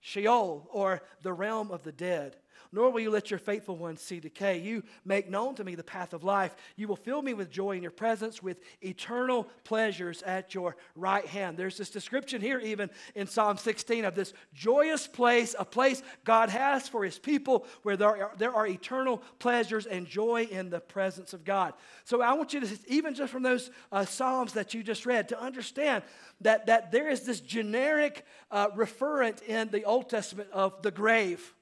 Sheol 0.00 0.68
or 0.72 1.02
the 1.22 1.32
realm 1.32 1.70
of 1.70 1.82
the 1.82 1.92
dead 1.92 2.36
nor 2.72 2.90
will 2.90 3.00
you 3.00 3.10
let 3.10 3.30
your 3.30 3.38
faithful 3.38 3.76
ones 3.76 4.00
see 4.00 4.18
decay. 4.18 4.58
You 4.58 4.82
make 5.04 5.28
known 5.28 5.54
to 5.56 5.64
me 5.64 5.74
the 5.74 5.84
path 5.84 6.14
of 6.14 6.24
life. 6.24 6.56
You 6.76 6.88
will 6.88 6.96
fill 6.96 7.20
me 7.20 7.34
with 7.34 7.50
joy 7.50 7.76
in 7.76 7.82
your 7.82 7.92
presence, 7.92 8.42
with 8.42 8.60
eternal 8.80 9.46
pleasures 9.64 10.22
at 10.22 10.54
your 10.54 10.76
right 10.96 11.26
hand. 11.26 11.58
There's 11.58 11.76
this 11.76 11.90
description 11.90 12.40
here, 12.40 12.58
even 12.58 12.88
in 13.14 13.26
Psalm 13.26 13.58
16, 13.58 14.06
of 14.06 14.14
this 14.14 14.32
joyous 14.54 15.06
place, 15.06 15.54
a 15.58 15.66
place 15.66 16.02
God 16.24 16.48
has 16.48 16.88
for 16.88 17.04
his 17.04 17.18
people 17.18 17.66
where 17.82 17.96
there 17.96 18.08
are, 18.08 18.32
there 18.38 18.54
are 18.54 18.66
eternal 18.66 19.22
pleasures 19.38 19.84
and 19.84 20.06
joy 20.06 20.48
in 20.50 20.70
the 20.70 20.80
presence 20.80 21.34
of 21.34 21.44
God. 21.44 21.74
So 22.04 22.22
I 22.22 22.32
want 22.32 22.54
you 22.54 22.60
to, 22.60 22.78
even 22.86 23.14
just 23.14 23.30
from 23.30 23.42
those 23.42 23.70
uh, 23.90 24.06
Psalms 24.06 24.54
that 24.54 24.72
you 24.72 24.82
just 24.82 25.04
read, 25.04 25.28
to 25.28 25.40
understand 25.40 26.04
that, 26.40 26.66
that 26.66 26.90
there 26.90 27.10
is 27.10 27.22
this 27.22 27.40
generic 27.40 28.24
uh, 28.50 28.68
referent 28.70 29.42
in 29.42 29.68
the 29.68 29.84
Old 29.84 30.08
Testament 30.08 30.48
of 30.52 30.80
the 30.80 30.90
grave 30.90 31.52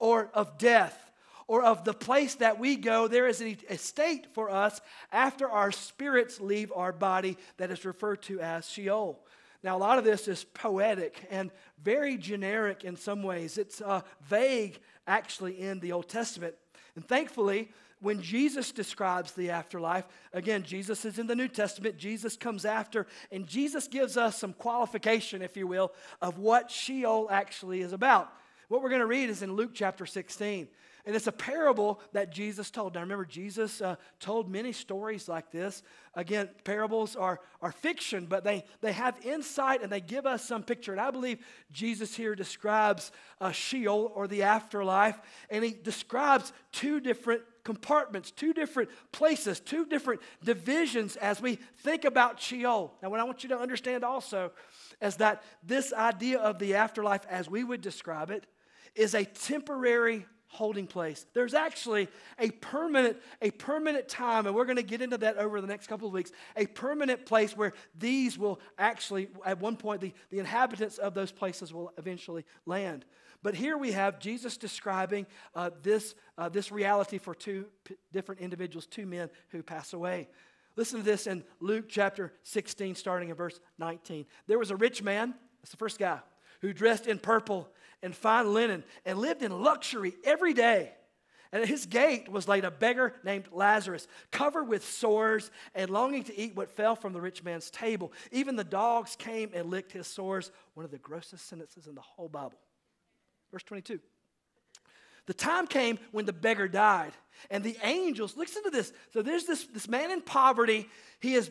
or 0.00 0.30
of 0.34 0.58
death 0.58 1.12
or 1.46 1.62
of 1.62 1.84
the 1.84 1.94
place 1.94 2.36
that 2.36 2.58
we 2.58 2.76
go. 2.76 3.06
There 3.08 3.28
is 3.28 3.40
a 3.40 3.76
state 3.76 4.26
for 4.34 4.50
us 4.50 4.80
after 5.12 5.48
our 5.48 5.70
spirits 5.70 6.40
leave 6.40 6.72
our 6.74 6.92
body 6.92 7.36
that 7.56 7.70
is 7.70 7.84
referred 7.84 8.22
to 8.22 8.40
as 8.40 8.68
Sheol. 8.68 9.20
Now, 9.62 9.76
a 9.76 9.78
lot 9.78 9.98
of 9.98 10.04
this 10.04 10.26
is 10.26 10.44
poetic 10.44 11.26
and 11.30 11.50
very 11.82 12.16
generic 12.16 12.84
in 12.84 12.96
some 12.96 13.22
ways. 13.22 13.58
It's 13.58 13.80
uh, 13.80 14.00
vague, 14.22 14.78
actually, 15.06 15.60
in 15.60 15.80
the 15.80 15.92
Old 15.92 16.08
Testament. 16.08 16.54
And 16.96 17.06
thankfully, 17.06 17.70
when 18.00 18.22
Jesus 18.22 18.72
describes 18.72 19.32
the 19.32 19.50
afterlife, 19.50 20.06
again, 20.32 20.62
Jesus 20.62 21.04
is 21.04 21.18
in 21.18 21.26
the 21.26 21.36
New 21.36 21.48
Testament, 21.48 21.98
Jesus 21.98 22.36
comes 22.36 22.64
after, 22.64 23.06
and 23.30 23.46
Jesus 23.46 23.86
gives 23.88 24.16
us 24.16 24.38
some 24.38 24.54
qualification, 24.54 25.42
if 25.42 25.56
you 25.56 25.66
will, 25.66 25.92
of 26.22 26.38
what 26.38 26.70
Sheol 26.70 27.28
actually 27.30 27.82
is 27.82 27.92
about. 27.92 28.32
What 28.70 28.82
we're 28.82 28.88
going 28.88 29.00
to 29.00 29.06
read 29.06 29.30
is 29.30 29.42
in 29.42 29.54
Luke 29.54 29.72
chapter 29.74 30.06
16. 30.06 30.68
And 31.04 31.16
it's 31.16 31.26
a 31.26 31.32
parable 31.32 32.00
that 32.12 32.30
Jesus 32.30 32.70
told. 32.70 32.94
Now, 32.94 33.00
remember, 33.00 33.24
Jesus 33.24 33.80
uh, 33.80 33.96
told 34.20 34.48
many 34.48 34.70
stories 34.70 35.28
like 35.28 35.50
this. 35.50 35.82
Again, 36.14 36.48
parables 36.62 37.16
are, 37.16 37.40
are 37.60 37.72
fiction, 37.72 38.26
but 38.26 38.44
they, 38.44 38.62
they 38.80 38.92
have 38.92 39.18
insight 39.24 39.82
and 39.82 39.90
they 39.90 40.00
give 40.00 40.24
us 40.24 40.44
some 40.44 40.62
picture. 40.62 40.92
And 40.92 41.00
I 41.00 41.10
believe 41.10 41.44
Jesus 41.72 42.14
here 42.14 42.36
describes 42.36 43.10
uh, 43.40 43.50
Sheol 43.50 44.12
or 44.14 44.28
the 44.28 44.44
afterlife, 44.44 45.20
and 45.50 45.64
he 45.64 45.72
describes 45.72 46.52
two 46.70 47.00
different 47.00 47.42
compartments, 47.64 48.30
two 48.30 48.52
different 48.52 48.90
places, 49.10 49.58
two 49.58 49.84
different 49.84 50.20
divisions 50.44 51.16
as 51.16 51.42
we 51.42 51.56
think 51.78 52.04
about 52.04 52.38
Sheol. 52.38 52.94
Now, 53.02 53.10
what 53.10 53.18
I 53.18 53.24
want 53.24 53.42
you 53.42 53.48
to 53.48 53.58
understand 53.58 54.04
also 54.04 54.52
is 55.02 55.16
that 55.16 55.42
this 55.64 55.92
idea 55.92 56.38
of 56.38 56.60
the 56.60 56.76
afterlife, 56.76 57.26
as 57.28 57.50
we 57.50 57.64
would 57.64 57.80
describe 57.80 58.30
it, 58.30 58.46
is 58.94 59.14
a 59.14 59.24
temporary 59.24 60.26
holding 60.52 60.86
place. 60.86 61.26
There's 61.32 61.54
actually 61.54 62.08
a 62.38 62.50
permanent, 62.50 63.18
a 63.40 63.52
permanent 63.52 64.08
time, 64.08 64.46
and 64.46 64.54
we're 64.54 64.64
going 64.64 64.76
to 64.76 64.82
get 64.82 65.00
into 65.00 65.16
that 65.18 65.36
over 65.36 65.60
the 65.60 65.66
next 65.68 65.86
couple 65.86 66.08
of 66.08 66.12
weeks, 66.12 66.32
a 66.56 66.66
permanent 66.66 67.24
place 67.24 67.56
where 67.56 67.72
these 67.96 68.36
will 68.36 68.60
actually, 68.76 69.28
at 69.46 69.60
one 69.60 69.76
point, 69.76 70.00
the, 70.00 70.12
the 70.30 70.40
inhabitants 70.40 70.98
of 70.98 71.14
those 71.14 71.30
places 71.30 71.72
will 71.72 71.92
eventually 71.98 72.44
land. 72.66 73.04
But 73.42 73.54
here 73.54 73.78
we 73.78 73.92
have 73.92 74.18
Jesus 74.18 74.56
describing 74.56 75.26
uh, 75.54 75.70
this, 75.82 76.16
uh, 76.36 76.48
this 76.48 76.72
reality 76.72 77.18
for 77.18 77.34
two 77.34 77.66
p- 77.84 77.96
different 78.12 78.40
individuals, 78.40 78.86
two 78.86 79.06
men 79.06 79.30
who 79.50 79.62
pass 79.62 79.92
away. 79.92 80.28
Listen 80.76 80.98
to 80.98 81.04
this 81.04 81.26
in 81.26 81.44
Luke 81.60 81.86
chapter 81.88 82.32
16, 82.42 82.96
starting 82.96 83.28
in 83.28 83.36
verse 83.36 83.60
19. 83.78 84.26
There 84.46 84.58
was 84.58 84.70
a 84.70 84.76
rich 84.76 85.02
man, 85.02 85.34
that's 85.60 85.70
the 85.70 85.76
first 85.76 85.98
guy, 85.98 86.18
who 86.60 86.72
dressed 86.72 87.06
in 87.06 87.18
purple 87.18 87.68
and 88.02 88.14
fine 88.14 88.52
linen 88.52 88.84
and 89.04 89.18
lived 89.18 89.42
in 89.42 89.62
luxury 89.62 90.14
every 90.24 90.54
day. 90.54 90.92
And 91.52 91.62
at 91.62 91.68
his 91.68 91.86
gate 91.86 92.28
was 92.28 92.46
laid 92.46 92.64
a 92.64 92.70
beggar 92.70 93.14
named 93.24 93.46
Lazarus, 93.50 94.06
covered 94.30 94.64
with 94.64 94.84
sores 94.84 95.50
and 95.74 95.90
longing 95.90 96.22
to 96.24 96.38
eat 96.38 96.54
what 96.54 96.70
fell 96.70 96.94
from 96.94 97.12
the 97.12 97.20
rich 97.20 97.42
man's 97.42 97.70
table. 97.70 98.12
Even 98.30 98.54
the 98.54 98.62
dogs 98.62 99.16
came 99.16 99.50
and 99.52 99.68
licked 99.68 99.90
his 99.90 100.06
sores. 100.06 100.52
One 100.74 100.84
of 100.84 100.92
the 100.92 100.98
grossest 100.98 101.48
sentences 101.48 101.88
in 101.88 101.96
the 101.96 102.00
whole 102.00 102.28
Bible. 102.28 102.58
Verse 103.50 103.64
22. 103.64 103.98
The 105.26 105.34
time 105.34 105.66
came 105.66 105.98
when 106.12 106.24
the 106.24 106.32
beggar 106.32 106.66
died, 106.66 107.12
and 107.50 107.62
the 107.62 107.76
angels, 107.82 108.36
listen 108.36 108.62
to 108.64 108.70
this. 108.70 108.92
So 109.12 109.22
there's 109.22 109.44
this, 109.44 109.64
this 109.66 109.88
man 109.88 110.10
in 110.10 110.22
poverty. 110.22 110.88
He 111.20 111.34
is 111.34 111.50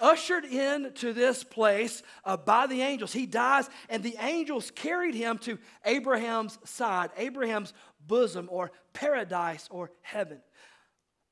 ushered 0.00 0.44
into 0.44 1.12
this 1.12 1.44
place 1.44 2.02
uh, 2.24 2.36
by 2.36 2.66
the 2.66 2.82
angels. 2.82 3.12
He 3.12 3.26
dies, 3.26 3.68
and 3.88 4.02
the 4.02 4.16
angels 4.20 4.70
carried 4.70 5.14
him 5.14 5.38
to 5.38 5.58
Abraham's 5.84 6.58
side, 6.64 7.10
Abraham's 7.16 7.72
bosom, 8.06 8.48
or 8.50 8.72
paradise, 8.92 9.68
or 9.70 9.90
heaven. 10.02 10.40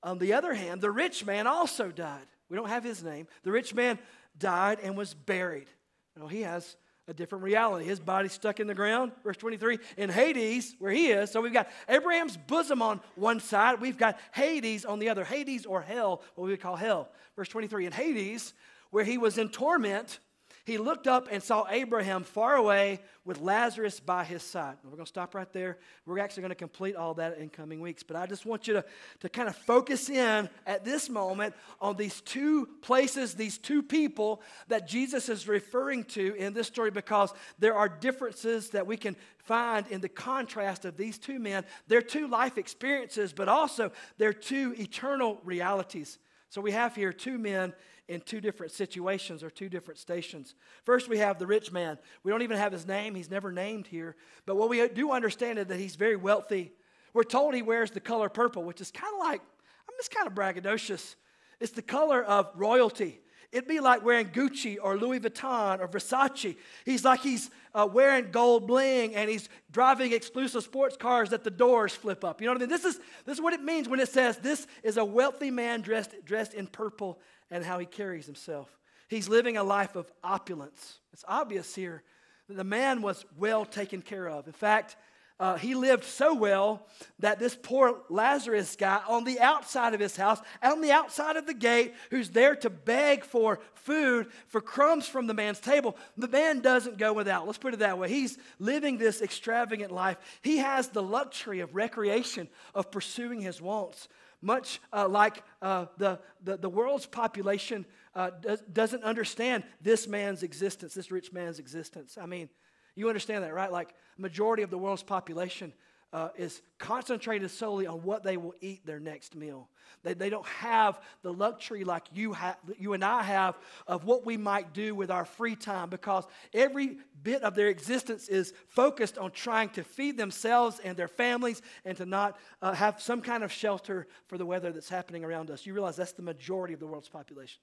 On 0.02 0.19
the 0.19 0.35
other 0.35 0.55
hand, 0.55 0.81
the 0.81 0.90
rich 0.90 1.26
man 1.26 1.47
also 1.47 1.90
died. 1.90 2.26
We 2.49 2.57
don't 2.57 2.69
have 2.69 2.85
his 2.85 3.02
name. 3.02 3.26
The 3.43 3.52
rich 3.52 3.75
man 3.75 3.99
died 4.38 4.78
and 4.81 4.97
was 4.97 5.14
buried. 5.14 5.69
Now, 6.17 6.28
he 6.28 6.43
has 6.43 6.76
a 7.09 7.15
different 7.15 7.43
reality. 7.43 7.87
His 7.87 7.99
body's 7.99 8.33
stuck 8.33 8.61
in 8.61 8.67
the 8.67 8.75
ground, 8.75 9.12
verse 9.25 9.38
23, 9.38 9.79
in 9.97 10.11
Hades, 10.11 10.77
where 10.79 10.93
he 10.93 11.09
is. 11.09 11.31
So 11.31 11.41
we've 11.41 11.53
got 11.53 11.69
Abraham's 11.88 12.37
bosom 12.37 12.83
on 12.83 13.00
one 13.17 13.41
side, 13.41 13.81
we've 13.81 13.97
got 13.97 14.19
Hades 14.33 14.85
on 14.85 14.99
the 14.99 15.09
other. 15.09 15.25
Hades 15.25 15.67
or 15.67 15.81
hell, 15.81 16.23
what 16.35 16.45
we 16.45 16.50
would 16.50 16.61
call 16.61 16.77
hell. 16.77 17.09
Verse 17.35 17.49
23, 17.49 17.87
in 17.87 17.93
Hades, 17.93 18.53
where 18.91 19.05
he 19.05 19.19
was 19.19 19.38
in 19.38 19.49
torment, 19.49 20.21
he 20.69 20.79
looked 20.79 21.07
up 21.07 21.29
and 21.31 21.43
saw 21.43 21.67
Abraham 21.71 22.23
far 22.23 22.57
away 22.57 23.01
with 23.25 23.41
Lazarus 23.41 24.01
by 24.01 24.23
his 24.23 24.43
side. 24.43 24.77
We're 24.85 24.91
going 24.91 25.05
to 25.05 25.09
stop 25.09 25.35
right 25.35 25.51
there. 25.53 25.79
We're 26.07 26.19
actually 26.19 26.43
going 26.43 26.51
to 26.51 26.57
complete 26.57 26.95
all 26.95 27.15
that 27.15 27.39
in 27.39 27.49
coming 27.49 27.81
weeks. 27.81 28.03
But 28.03 28.17
I 28.17 28.27
just 28.27 28.45
want 28.45 28.69
you 28.69 28.75
to, 28.75 28.85
to 29.21 29.29
kind 29.29 29.49
of 29.49 29.57
focus 29.57 30.11
in 30.11 30.49
at 30.67 30.85
this 30.85 31.09
moment 31.09 31.55
on 31.81 31.97
these 31.97 32.21
two 32.21 32.67
places, 32.83 33.35
these 33.35 33.57
two 33.59 33.83
people 33.83 34.43
that 34.69 34.87
Jesus 34.87 35.29
is 35.29 35.49
referring 35.49 36.05
to 36.05 36.35
in 36.35 36.53
this 36.53 36.67
story 36.67 36.91
because 36.91 37.33
there 37.59 37.75
are 37.75 37.89
differences 37.89 38.71
that 38.71 38.87
we 38.87 38.97
can 38.97 39.17
find 39.39 39.87
in 39.89 40.03
the 40.03 40.09
contrast 40.09 40.85
of 40.85 40.97
these 40.97 41.19
two 41.19 41.39
men, 41.39 41.65
their 41.87 42.03
two 42.03 42.29
life 42.29 42.59
experiences, 42.59 43.33
but 43.33 43.49
also 43.49 43.91
their 44.19 44.35
two 44.35 44.75
eternal 44.79 45.41
realities. 45.45 46.19
So 46.51 46.61
we 46.61 46.73
have 46.73 46.95
here 46.95 47.13
two 47.13 47.39
men 47.39 47.73
in 48.09 48.21
two 48.23 48.41
different 48.41 48.73
situations 48.73 49.43
or 49.43 49.50
two 49.50 49.69
different 49.69 49.99
stations. 49.99 50.55
First, 50.85 51.09
we 51.09 51.19
have 51.19 51.38
the 51.38 51.47
rich 51.47 51.71
man. 51.71 51.99
We 52.23 52.33
don't 52.33 52.43
even 52.43 52.57
have 52.57 52.73
his 52.73 52.87
name, 52.87 53.15
he's 53.15 53.31
never 53.31 53.53
named 53.53 53.87
here. 53.87 54.17
But 54.47 54.57
what 54.57 54.69
we 54.69 54.87
do 54.88 55.12
understand 55.12 55.59
is 55.59 55.67
that 55.67 55.79
he's 55.79 55.97
very 55.97 56.17
wealthy. 56.17 56.73
We're 57.12 57.25
told 57.25 57.55
he 57.55 57.62
wears 57.62 57.91
the 57.91 58.00
color 58.00 58.29
purple, 58.29 58.65
which 58.65 58.81
is 58.81 58.91
kind 58.91 59.12
of 59.12 59.21
like, 59.21 59.41
I'm 59.41 59.95
just 59.99 60.11
kind 60.11 60.27
of 60.27 60.35
braggadocious. 60.35 61.17
It's 61.61 61.73
the 61.73 61.83
color 61.83 62.23
of 62.23 62.50
royalty. 62.55 63.21
It'd 63.50 63.69
be 63.69 63.81
like 63.81 64.05
wearing 64.05 64.29
Gucci 64.29 64.77
or 64.81 64.99
Louis 64.99 65.21
Vuitton 65.21 65.81
or 65.81 65.88
Versace. 65.88 66.57
He's 66.85 67.03
like 67.03 67.21
he's 67.21 67.50
uh, 67.75 67.88
wearing 67.91 68.31
gold 68.31 68.67
bling 68.67 69.15
and 69.15 69.31
he's 69.31 69.49
driving 69.71 70.12
exclusive 70.12 70.62
sports 70.65 70.99
cars 70.99 71.31
that 71.31 71.45
the 71.45 71.50
doors 71.50 71.95
flip 71.95 72.25
up. 72.25 72.43
You 72.43 72.47
know 72.47 72.53
what 72.53 72.59
I 72.59 72.67
mean? 72.67 72.69
This 72.69 72.85
is, 72.85 73.00
this 73.25 73.38
is 73.38 73.41
what 73.41 73.55
it 73.55 73.62
means 73.62 73.88
when 73.88 74.00
it 74.00 74.11
says 74.11 74.37
this 74.37 74.67
is 74.83 74.99
a 74.99 75.05
wealthy 75.05 75.50
man 75.50 75.81
dressed, 75.81 76.15
dressed 76.27 76.53
in 76.53 76.67
purple 76.67 77.19
and 77.50 77.64
how 77.64 77.78
he 77.78 77.87
carries 77.87 78.26
himself. 78.26 78.69
He's 79.09 79.28
living 79.28 79.57
a 79.57 79.62
life 79.62 79.97
of 79.97 80.11
opulence. 80.23 80.99
It's 81.12 81.25
obvious 81.26 81.75
here 81.75 82.02
that 82.49 82.57
the 82.57 82.64
man 82.64 83.02
was 83.02 83.25
well 83.38 83.64
taken 83.64 84.02
care 84.02 84.28
of. 84.28 84.47
In 84.47 84.52
fact, 84.52 84.97
uh, 85.40 85.57
he 85.57 85.76
lived 85.76 86.02
so 86.02 86.35
well 86.35 86.85
that 87.21 87.38
this 87.38 87.55
poor 87.55 88.00
Lazarus 88.09 88.75
guy 88.75 89.00
on 89.07 89.23
the 89.23 89.38
outside 89.38 89.95
of 89.95 90.00
his 90.00 90.17
house, 90.17 90.40
on 90.62 90.81
the 90.81 90.90
outside 90.90 91.37
of 91.37 91.47
the 91.47 91.55
gate, 91.55 91.95
who's 92.11 92.31
there 92.31 92.57
to 92.57 92.69
beg 92.69 93.23
for 93.23 93.61
food, 93.75 94.26
for 94.49 94.61
crumbs 94.61 95.07
from 95.07 95.28
the 95.28 95.35
man's 95.35 95.61
table, 95.61 95.97
the 96.17 96.26
man 96.26 96.61
doesn't 96.61 96.99
go 96.99 97.12
without. 97.12 97.47
Let's 97.47 97.59
put 97.59 97.73
it 97.73 97.81
that 97.81 97.99
way. 97.99 98.09
He's 98.09 98.37
living 98.59 98.99
this 98.99 99.23
extravagant 99.23 99.93
life. 99.93 100.19
He 100.43 100.59
has 100.59 100.88
the 100.88 101.02
luxury 101.05 101.61
of 101.61 101.76
recreation, 101.76 102.49
of 102.75 102.90
pursuing 102.90 103.40
his 103.40 103.62
wants 103.62 104.09
much 104.40 104.80
uh, 104.92 105.09
like 105.09 105.42
uh, 105.62 105.87
the, 105.97 106.18
the, 106.42 106.57
the, 106.57 106.68
world's 106.68 107.07
population 107.07 107.85
uh, 108.14 108.30
does, 108.40 108.61
doesn't 108.73 109.02
understand 109.02 109.64
this 109.80 110.07
man's 110.07 110.42
existence, 110.42 110.95
this 110.95 111.11
rich 111.11 111.33
man's 111.33 111.59
existence. 111.59 112.16
I 112.21 112.26
mean, 112.26 112.49
you 112.95 113.09
understand 113.09 113.45
that, 113.45 113.54
right? 113.54 113.71
Like, 113.71 113.95
majority 114.16 114.62
of 114.62 114.71
the 114.71 114.78
world's 114.78 115.02
population 115.02 115.73
uh, 116.12 116.31
is 116.37 116.62
concentrated 116.79 117.50
solely 117.50 117.87
on 117.87 118.03
what 118.03 118.23
they 118.23 118.37
will 118.37 118.55
eat 118.61 118.87
their 118.87 119.00
next 119.00 119.35
meal. 119.35 119.69
They, 120.03 120.15
they 120.15 120.31
don't 120.31 120.47
have 120.47 121.00
the 121.23 121.33
luxury 121.33 121.85
like 121.85 122.05
you, 122.12 122.33
ha- 122.33 122.57
you 122.79 122.93
and 122.93 123.05
I 123.05 123.23
have 123.23 123.59
of 123.87 124.05
what 124.05 124.25
we 124.25 124.37
might 124.37 124.73
do 124.73 124.95
with 124.95 125.11
our 125.11 125.25
free 125.25 125.57
time 125.57 125.91
because 125.91 126.25
every 126.55 126.99
bit 127.23 127.43
of 127.43 127.55
their 127.55 127.69
existence 127.69 128.29
is 128.29 128.55
focused 128.69 129.19
on 129.19 129.33
trying 129.33 129.71
to 129.71 129.83
feed 129.83 130.17
themselves 130.17 130.81
and 130.83 130.97
their 130.97 131.09
families 131.09 131.62
and 131.85 131.97
to 131.99 132.07
not 132.07 132.38
uh, 132.62 132.73
have 132.73 133.03
some 133.03 133.21
kind 133.21 133.43
of 133.43 133.53
shelter 133.53 134.07
for 134.27 134.38
the 134.38 134.47
weather 134.47 134.73
that's 134.73 134.88
happening 134.88 135.25
around 135.25 135.50
us. 135.50 135.67
You 135.67 135.75
realize 135.75 135.97
that's 135.97 136.12
the 136.12 136.23
majority 136.23 136.75
of 136.75 136.81
the 136.81 136.87
world's 136.87 137.09
population. 137.09 137.61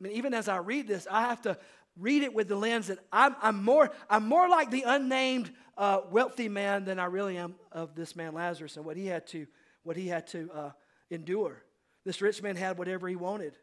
I 0.00 0.04
mean, 0.04 0.12
even 0.12 0.32
as 0.32 0.48
I 0.48 0.58
read 0.58 0.86
this, 0.86 1.06
I 1.10 1.22
have 1.22 1.42
to 1.42 1.58
read 1.98 2.22
it 2.22 2.32
with 2.32 2.48
the 2.48 2.56
lens 2.56 2.86
that 2.86 2.98
I'm, 3.12 3.34
I'm, 3.42 3.62
more, 3.62 3.90
I'm 4.08 4.26
more 4.26 4.48
like 4.48 4.70
the 4.70 4.84
unnamed 4.86 5.50
uh, 5.76 6.00
wealthy 6.10 6.48
man 6.48 6.84
than 6.84 6.98
I 6.98 7.06
really 7.06 7.36
am 7.36 7.54
of 7.72 7.94
this 7.94 8.16
man 8.16 8.34
Lazarus 8.34 8.76
and 8.76 8.84
what 8.84 8.96
he 8.96 9.06
had 9.06 9.26
to, 9.28 9.46
what 9.82 9.96
he 9.96 10.08
had 10.08 10.26
to 10.28 10.50
uh, 10.52 10.70
endure. 11.10 11.62
This 12.04 12.22
rich 12.22 12.42
man 12.42 12.56
had 12.56 12.78
whatever 12.78 13.08
he 13.08 13.16
wanted. 13.16 13.54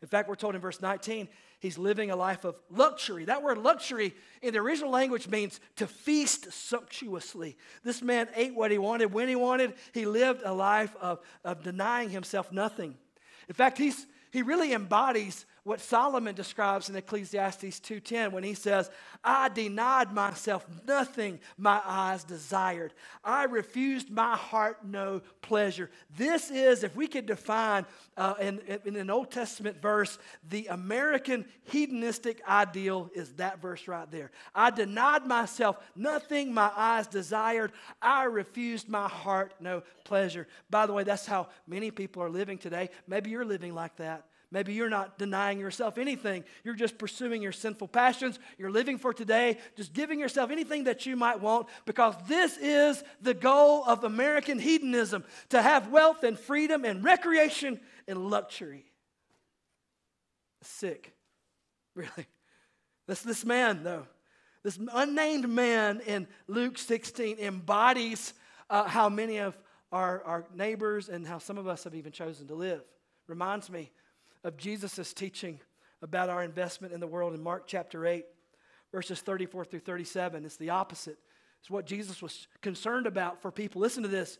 In 0.00 0.06
fact, 0.06 0.28
we're 0.28 0.36
told 0.36 0.54
in 0.54 0.60
verse 0.60 0.80
19, 0.80 1.28
he's 1.58 1.76
living 1.76 2.12
a 2.12 2.16
life 2.16 2.44
of 2.44 2.56
luxury. 2.70 3.24
That 3.24 3.42
word 3.42 3.58
luxury 3.58 4.14
in 4.42 4.52
the 4.52 4.60
original 4.60 4.90
language 4.90 5.26
means 5.26 5.58
to 5.76 5.88
feast 5.88 6.52
sumptuously. 6.52 7.56
This 7.82 8.00
man 8.00 8.28
ate 8.36 8.54
what 8.54 8.70
he 8.70 8.78
wanted 8.78 9.12
when 9.12 9.28
he 9.28 9.34
wanted. 9.34 9.74
He 9.92 10.06
lived 10.06 10.42
a 10.44 10.52
life 10.52 10.94
of, 11.00 11.18
of 11.44 11.64
denying 11.64 12.10
himself 12.10 12.52
nothing. 12.52 12.94
In 13.48 13.54
fact, 13.54 13.76
he's, 13.76 14.06
he 14.30 14.42
really 14.42 14.72
embodies 14.72 15.46
what 15.68 15.80
Solomon 15.82 16.34
describes 16.34 16.88
in 16.88 16.96
Ecclesiastes 16.96 17.78
2:10 17.80 18.32
when 18.32 18.42
he 18.42 18.54
says, 18.54 18.90
"I 19.22 19.50
denied 19.50 20.14
myself 20.14 20.66
nothing 20.86 21.40
my 21.58 21.82
eyes 21.84 22.24
desired. 22.24 22.94
I 23.22 23.44
refused 23.44 24.08
my 24.08 24.34
heart 24.34 24.82
no 24.82 25.20
pleasure." 25.42 25.90
This 26.08 26.50
is, 26.50 26.84
if 26.84 26.96
we 26.96 27.06
could 27.06 27.26
define 27.26 27.84
uh, 28.16 28.34
in, 28.40 28.60
in 28.86 28.96
an 28.96 29.10
Old 29.10 29.30
Testament 29.30 29.82
verse, 29.82 30.18
the 30.42 30.66
American 30.68 31.46
hedonistic 31.64 32.40
ideal 32.48 33.10
is 33.14 33.34
that 33.34 33.60
verse 33.60 33.86
right 33.86 34.10
there. 34.10 34.30
I 34.54 34.70
denied 34.70 35.26
myself 35.26 35.76
nothing 35.94 36.54
my 36.54 36.72
eyes 36.74 37.06
desired. 37.06 37.72
I 38.00 38.24
refused 38.24 38.88
my 38.88 39.06
heart 39.06 39.52
no 39.60 39.82
pleasure. 40.04 40.48
By 40.70 40.86
the 40.86 40.94
way, 40.94 41.04
that's 41.04 41.26
how 41.26 41.48
many 41.66 41.90
people 41.90 42.22
are 42.22 42.30
living 42.30 42.56
today. 42.56 42.88
Maybe 43.06 43.28
you're 43.28 43.44
living 43.44 43.74
like 43.74 43.96
that. 43.96 44.27
Maybe 44.50 44.72
you're 44.72 44.88
not 44.88 45.18
denying 45.18 45.60
yourself 45.60 45.98
anything. 45.98 46.42
You're 46.64 46.74
just 46.74 46.96
pursuing 46.96 47.42
your 47.42 47.52
sinful 47.52 47.88
passions. 47.88 48.38
You're 48.56 48.70
living 48.70 48.96
for 48.96 49.12
today, 49.12 49.58
just 49.76 49.92
giving 49.92 50.18
yourself 50.18 50.50
anything 50.50 50.84
that 50.84 51.04
you 51.04 51.16
might 51.16 51.40
want 51.40 51.66
because 51.84 52.14
this 52.26 52.56
is 52.56 53.04
the 53.20 53.34
goal 53.34 53.84
of 53.86 54.04
American 54.04 54.58
hedonism 54.58 55.24
to 55.50 55.60
have 55.60 55.90
wealth 55.90 56.24
and 56.24 56.38
freedom 56.38 56.86
and 56.86 57.04
recreation 57.04 57.78
and 58.06 58.30
luxury. 58.30 58.86
Sick, 60.62 61.14
really. 61.94 62.26
This, 63.06 63.20
this 63.20 63.44
man, 63.44 63.82
though, 63.84 64.06
this 64.64 64.78
unnamed 64.94 65.48
man 65.48 66.00
in 66.06 66.26
Luke 66.46 66.78
16 66.78 67.38
embodies 67.38 68.32
uh, 68.70 68.84
how 68.84 69.08
many 69.08 69.38
of 69.38 69.56
our, 69.92 70.22
our 70.24 70.46
neighbors 70.54 71.08
and 71.08 71.26
how 71.26 71.38
some 71.38 71.58
of 71.58 71.66
us 71.66 71.84
have 71.84 71.94
even 71.94 72.12
chosen 72.12 72.48
to 72.48 72.54
live. 72.54 72.82
Reminds 73.26 73.70
me 73.70 73.90
of 74.44 74.56
Jesus' 74.56 75.12
teaching 75.12 75.60
about 76.02 76.28
our 76.28 76.42
investment 76.42 76.92
in 76.92 77.00
the 77.00 77.06
world 77.06 77.34
in 77.34 77.42
Mark 77.42 77.64
chapter 77.66 78.06
8, 78.06 78.24
verses 78.92 79.20
34 79.20 79.64
through 79.64 79.80
37. 79.80 80.44
It's 80.44 80.56
the 80.56 80.70
opposite. 80.70 81.18
It's 81.60 81.70
what 81.70 81.86
Jesus 81.86 82.22
was 82.22 82.46
concerned 82.62 83.06
about 83.06 83.42
for 83.42 83.50
people. 83.50 83.80
Listen 83.80 84.02
to 84.02 84.08
this. 84.08 84.38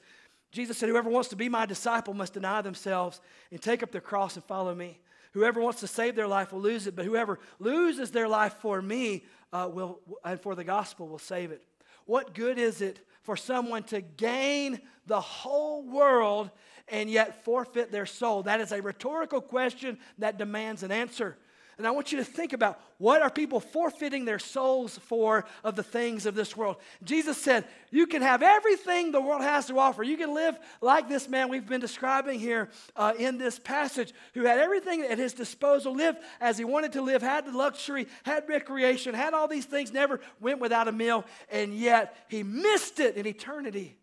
Jesus 0.53 0.79
said, 0.79 0.89
Whoever 0.89 1.11
wants 1.11 1.29
to 1.31 1.37
be 1.37 1.49
my 1.49 1.67
disciple 1.67 2.15
must 2.15 2.35
deny 2.35 2.63
themselves 2.63 3.21
and 3.51 3.61
take 3.61 3.83
up 3.83 3.91
their 3.91 4.01
cross 4.01 4.37
and 4.37 4.45
follow 4.45 4.75
me. 4.75 5.01
Whoever 5.33 5.61
wants 5.61 5.81
to 5.81 5.87
save 5.87 6.17
their 6.17 6.29
life 6.29 6.53
will 6.53 6.61
lose 6.61 6.87
it, 6.87 6.97
but 6.97 7.05
whoever 7.05 7.39
loses 7.59 8.11
their 8.11 8.29
life 8.29 8.55
for 8.61 8.81
me 8.81 9.25
uh, 9.53 9.69
will, 9.71 10.01
and 10.25 10.41
for 10.41 10.55
the 10.55 10.65
gospel 10.65 11.07
will 11.09 11.19
save 11.19 11.51
it. 11.51 11.63
What 12.07 12.35
good 12.35 12.59
is 12.59 12.81
it 12.81 13.01
for 13.29 13.37
someone 13.37 13.83
to 13.83 14.01
gain 14.01 14.81
the 15.05 15.21
whole 15.21 15.83
world 15.83 16.51
and 16.89 17.11
yet 17.11 17.45
forfeit 17.45 17.93
their 17.93 18.07
soul? 18.07 18.43
That 18.45 18.59
is 18.59 18.73
a 18.73 18.81
rhetorical 18.81 19.43
question 19.43 19.99
that 20.17 20.39
demands 20.39 20.83
an 20.83 20.91
answer. 20.91 21.37
And 21.79 21.87
I 21.87 21.93
want 21.93 22.11
you 22.11 22.19
to 22.19 22.25
think 22.25 22.53
about 22.53 22.81
what 22.99 23.23
are 23.23 23.31
people 23.31 23.61
forfeiting 23.61 24.25
their 24.25 24.41
souls 24.41 24.99
for 24.99 25.45
of 25.63 25.77
the 25.77 25.85
things 25.85 26.27
of 26.27 26.35
this 26.35 26.57
world. 26.57 26.77
Jesus 27.05 27.41
said, 27.41 27.65
You 27.93 28.09
can 28.09 28.21
have 28.21 28.43
everything 28.43 29.13
the 29.13 29.21
world 29.21 29.43
has 29.43 29.67
to 29.67 29.79
offer. 29.79 30.03
You 30.03 30.17
can 30.17 30.35
live 30.35 30.59
like 30.81 31.09
this 31.09 31.29
man 31.29 31.49
we've 31.49 31.69
been 31.69 31.81
describing 31.81 32.41
here 32.41 32.69
uh, 32.97 33.13
in 33.17 33.39
this 33.39 33.61
passage, 33.61 34.13
who 34.35 34.45
had 34.45 34.59
everything 34.59 35.03
at 35.03 35.19
his 35.19 35.33
disposal, 35.35 35.95
lived 35.95 36.19
as 36.41 36.59
he 36.59 36.65
wanted 36.65 36.93
to 36.95 37.03
live, 37.03 37.23
had 37.23 37.47
the 37.47 37.57
luxury, 37.57 38.09
had 38.25 38.49
recreation, 38.49 39.15
had 39.15 39.33
all 39.33 39.47
these 39.47 39.67
things, 39.67 39.93
never 39.93 40.19
went 40.41 40.59
without 40.59 40.89
a 40.89 40.93
meal, 40.93 41.25
and 41.49 41.73
yet 41.73 42.17
he 42.29 42.43
missed 42.43 42.99
it 42.99 43.17
in 43.17 43.25
eternity. 43.25 43.97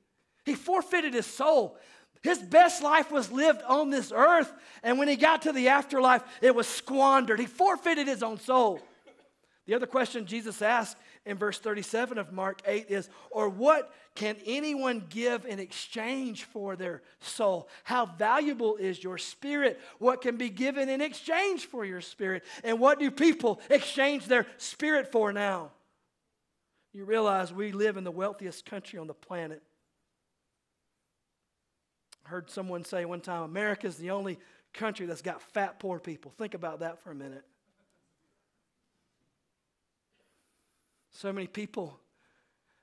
He 0.46 0.54
forfeited 0.56 1.14
his 1.14 1.26
soul. 1.26 1.78
His 2.26 2.40
best 2.40 2.82
life 2.82 3.12
was 3.12 3.32
lived 3.32 3.62
on 3.68 3.92
this 3.92 4.12
earth, 4.12 4.52
and 4.82 4.98
when 4.98 5.08
he 5.08 5.16
got 5.16 5.44
to 5.44 5.52
the 5.52 5.68
afterlife, 5.68 6.24
it 6.42 6.56
was 6.56 6.66
squandered. 6.66 7.40
He 7.40 7.46
forfeited 7.46 8.08
his 8.08 8.24
own 8.24 8.40
soul. 8.40 8.82
The 9.68 9.76
other 9.76 9.86
question 9.86 10.26
Jesus 10.26 10.64
asked 10.64 10.98
in 11.28 11.38
verse 11.38 11.60
37 11.60 12.18
of 12.18 12.34
Mark 12.34 12.64
8 12.66 12.88
is, 12.90 13.10
Or 13.30 13.48
what 13.48 13.94
can 14.16 14.38
anyone 14.44 15.06
give 15.08 15.46
in 15.46 15.60
exchange 15.60 16.46
for 16.46 16.76
their 16.76 17.04
soul? 17.20 17.70
How 17.84 18.08
valuable 18.08 18.78
is 18.78 19.04
your 19.04 19.20
spirit? 19.20 19.80
What 20.00 20.24
can 20.24 20.36
be 20.36 20.50
given 20.50 20.90
in 20.90 21.02
exchange 21.02 21.68
for 21.68 21.86
your 21.86 22.02
spirit? 22.02 22.44
And 22.64 22.80
what 22.80 22.98
do 22.98 23.12
people 23.12 23.62
exchange 23.70 24.26
their 24.26 24.48
spirit 24.58 25.12
for 25.12 25.32
now? 25.32 25.74
You 26.92 27.06
realize 27.06 27.54
we 27.54 27.72
live 27.72 27.98
in 27.98 28.04
the 28.04 28.10
wealthiest 28.10 28.66
country 28.66 28.98
on 28.98 29.06
the 29.06 29.14
planet. 29.14 29.62
Heard 32.26 32.50
someone 32.50 32.84
say 32.84 33.06
one 33.06 33.22
time 33.22 33.44
America 33.44 33.88
is 33.88 33.98
the 33.98 34.12
only 34.12 34.40
country 34.74 35.06
that's 35.06 35.22
got 35.22 35.42
fat 35.42 35.80
poor 35.80 36.00
people. 36.00 36.34
Think 36.38 36.54
about 36.54 36.80
that 36.80 37.02
for 37.02 37.12
a 37.12 37.16
minute. 37.16 37.44
So 41.12 41.32
many 41.32 41.48
people 41.48 41.98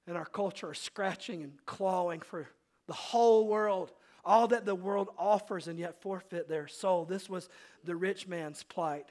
in 0.07 0.17
our 0.17 0.25
culture 0.25 0.71
are 0.71 0.75
scratching 0.75 1.43
and 1.43 1.53
clawing 1.67 2.21
for 2.21 2.49
the 2.87 2.93
whole 2.93 3.47
world, 3.47 3.93
all 4.25 4.49
that 4.49 4.65
the 4.65 4.75
world 4.75 5.11
offers, 5.19 5.69
and 5.69 5.79
yet 5.79 6.01
forfeit 6.01 6.49
their 6.49 6.69
soul. 6.69 7.05
This 7.05 7.29
was 7.29 7.49
the 7.85 7.97
rich 7.97 8.27
man's 8.27 8.63
plight. 8.63 9.07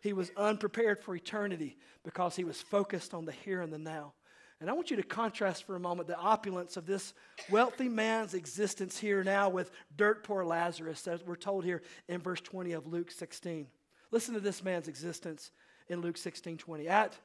He 0.00 0.12
was 0.12 0.30
unprepared 0.36 1.00
for 1.00 1.16
eternity 1.16 1.76
because 2.04 2.36
he 2.36 2.44
was 2.44 2.60
focused 2.60 3.14
on 3.14 3.24
the 3.24 3.32
here 3.32 3.62
and 3.62 3.72
the 3.72 3.78
now. 3.78 4.12
And 4.60 4.70
I 4.70 4.72
want 4.72 4.90
you 4.90 4.96
to 4.96 5.02
contrast 5.02 5.64
for 5.64 5.76
a 5.76 5.80
moment 5.80 6.08
the 6.08 6.16
opulence 6.16 6.76
of 6.76 6.86
this 6.86 7.12
wealthy 7.50 7.88
man's 7.88 8.32
existence 8.32 8.96
here 8.98 9.22
now 9.22 9.50
with 9.50 9.70
dirt 9.96 10.24
poor 10.24 10.44
Lazarus, 10.44 11.06
as 11.06 11.22
we're 11.22 11.36
told 11.36 11.64
here 11.64 11.82
in 12.08 12.20
verse 12.20 12.40
20 12.40 12.72
of 12.72 12.86
Luke 12.86 13.10
16. 13.10 13.66
Listen 14.10 14.34
to 14.34 14.40
this 14.40 14.64
man's 14.64 14.88
existence 14.88 15.50
in 15.88 16.00
Luke 16.00 16.16
16 16.16 16.56
20. 16.56 16.88
At 16.88 17.18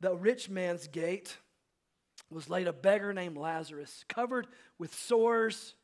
the 0.00 0.14
rich 0.14 0.48
man's 0.48 0.86
gate 0.86 1.36
was 2.30 2.48
laid 2.48 2.68
a 2.68 2.72
beggar 2.72 3.12
named 3.12 3.36
Lazarus, 3.36 4.04
covered 4.08 4.46
with 4.78 4.94
sores, 4.94 5.74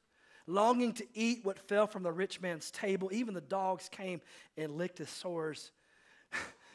longing 0.46 0.92
to 0.94 1.06
eat 1.14 1.44
what 1.44 1.68
fell 1.68 1.86
from 1.86 2.02
the 2.02 2.12
rich 2.12 2.40
man's 2.40 2.70
table. 2.70 3.10
Even 3.12 3.34
the 3.34 3.40
dogs 3.40 3.90
came 3.90 4.20
and 4.56 4.76
licked 4.76 4.98
his 4.98 5.10
sores. 5.10 5.70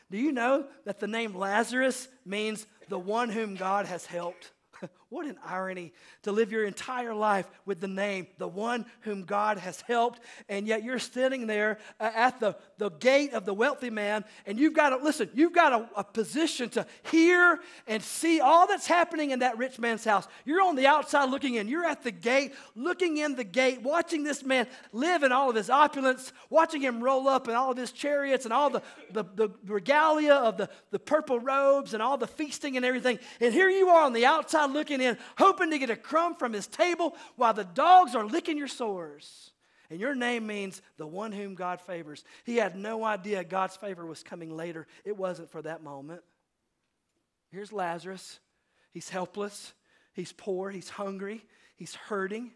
Do 0.09 0.17
you 0.17 0.31
know 0.31 0.65
that 0.85 0.99
the 0.99 1.07
name 1.07 1.35
Lazarus 1.35 2.07
means 2.25 2.65
the 2.89 2.99
one 2.99 3.29
whom 3.29 3.55
God 3.55 3.85
has 3.85 4.05
helped? 4.05 4.51
what 5.09 5.25
an 5.25 5.37
irony 5.45 5.93
to 6.23 6.31
live 6.31 6.51
your 6.51 6.65
entire 6.65 7.13
life 7.13 7.49
with 7.65 7.79
the 7.79 7.87
name, 7.87 8.27
the 8.37 8.47
one 8.47 8.85
whom 9.01 9.23
God 9.23 9.57
has 9.57 9.79
helped, 9.81 10.19
and 10.49 10.67
yet 10.67 10.83
you're 10.83 10.99
sitting 10.99 11.47
there 11.47 11.79
uh, 11.99 12.11
at 12.13 12.39
the, 12.39 12.57
the 12.77 12.89
gate 12.89 13.33
of 13.33 13.45
the 13.45 13.53
wealthy 13.53 13.89
man, 13.89 14.25
and 14.45 14.59
you've 14.59 14.73
got 14.73 14.89
to, 14.89 14.97
listen, 14.97 15.29
you've 15.33 15.53
got 15.53 15.71
a, 15.71 15.89
a 15.95 16.03
position 16.03 16.69
to 16.71 16.85
hear 17.09 17.59
and 17.87 18.03
see 18.03 18.41
all 18.41 18.67
that's 18.67 18.85
happening 18.87 19.31
in 19.31 19.39
that 19.39 19.57
rich 19.57 19.79
man's 19.79 20.03
house. 20.03 20.27
You're 20.43 20.61
on 20.61 20.75
the 20.75 20.87
outside 20.87 21.29
looking 21.29 21.55
in, 21.55 21.69
you're 21.69 21.85
at 21.85 22.03
the 22.03 22.11
gate, 22.11 22.53
looking 22.75 23.17
in 23.17 23.35
the 23.35 23.45
gate, 23.45 23.81
watching 23.81 24.23
this 24.23 24.43
man 24.43 24.67
live 24.91 25.23
in 25.23 25.31
all 25.31 25.49
of 25.49 25.55
his 25.55 25.69
opulence, 25.69 26.33
watching 26.49 26.81
him 26.81 27.01
roll 27.01 27.29
up 27.29 27.47
in 27.47 27.55
all 27.55 27.71
of 27.71 27.77
his 27.77 27.93
chariots 27.93 28.43
and 28.43 28.53
all 28.53 28.69
the, 28.69 28.81
the, 29.11 29.23
the 29.35 29.49
regalia 29.65 30.33
of 30.33 30.57
the, 30.57 30.69
the 30.91 30.99
purple 30.99 31.39
robes 31.39 31.93
and 31.93 32.03
all 32.03 32.17
the 32.17 32.27
feasting 32.27 32.75
and 32.75 32.85
everything. 32.85 33.19
And 33.39 33.53
here 33.53 33.69
you 33.69 33.87
are 33.87 34.03
on 34.03 34.11
the 34.11 34.25
outside 34.25 34.71
looking 34.71 34.96
in, 35.01 35.17
hoping 35.37 35.71
to 35.71 35.79
get 35.79 35.89
a 35.89 35.95
crumb 35.95 36.35
from 36.35 36.53
his 36.53 36.67
table 36.67 37.15
while 37.35 37.53
the 37.53 37.63
dogs 37.63 38.15
are 38.15 38.25
licking 38.25 38.57
your 38.57 38.67
sores. 38.67 39.51
And 39.89 39.99
your 39.99 40.15
name 40.15 40.45
means 40.45 40.81
the 40.97 41.07
one 41.07 41.31
whom 41.31 41.55
God 41.55 41.79
favors. 41.79 42.23
He 42.43 42.57
had 42.57 42.75
no 42.75 43.03
idea 43.03 43.43
God's 43.43 43.77
favor 43.77 44.05
was 44.05 44.21
coming 44.21 44.55
later. 44.55 44.85
It 45.05 45.15
wasn't 45.15 45.49
for 45.49 45.61
that 45.61 45.81
moment. 45.81 46.21
Here's 47.51 47.71
Lazarus. 47.71 48.39
He's 48.91 49.09
helpless. 49.09 49.73
He's 50.13 50.33
poor. 50.33 50.69
He's 50.69 50.89
hungry. 50.89 51.45
He's 51.75 51.95
hurting. 51.95 52.51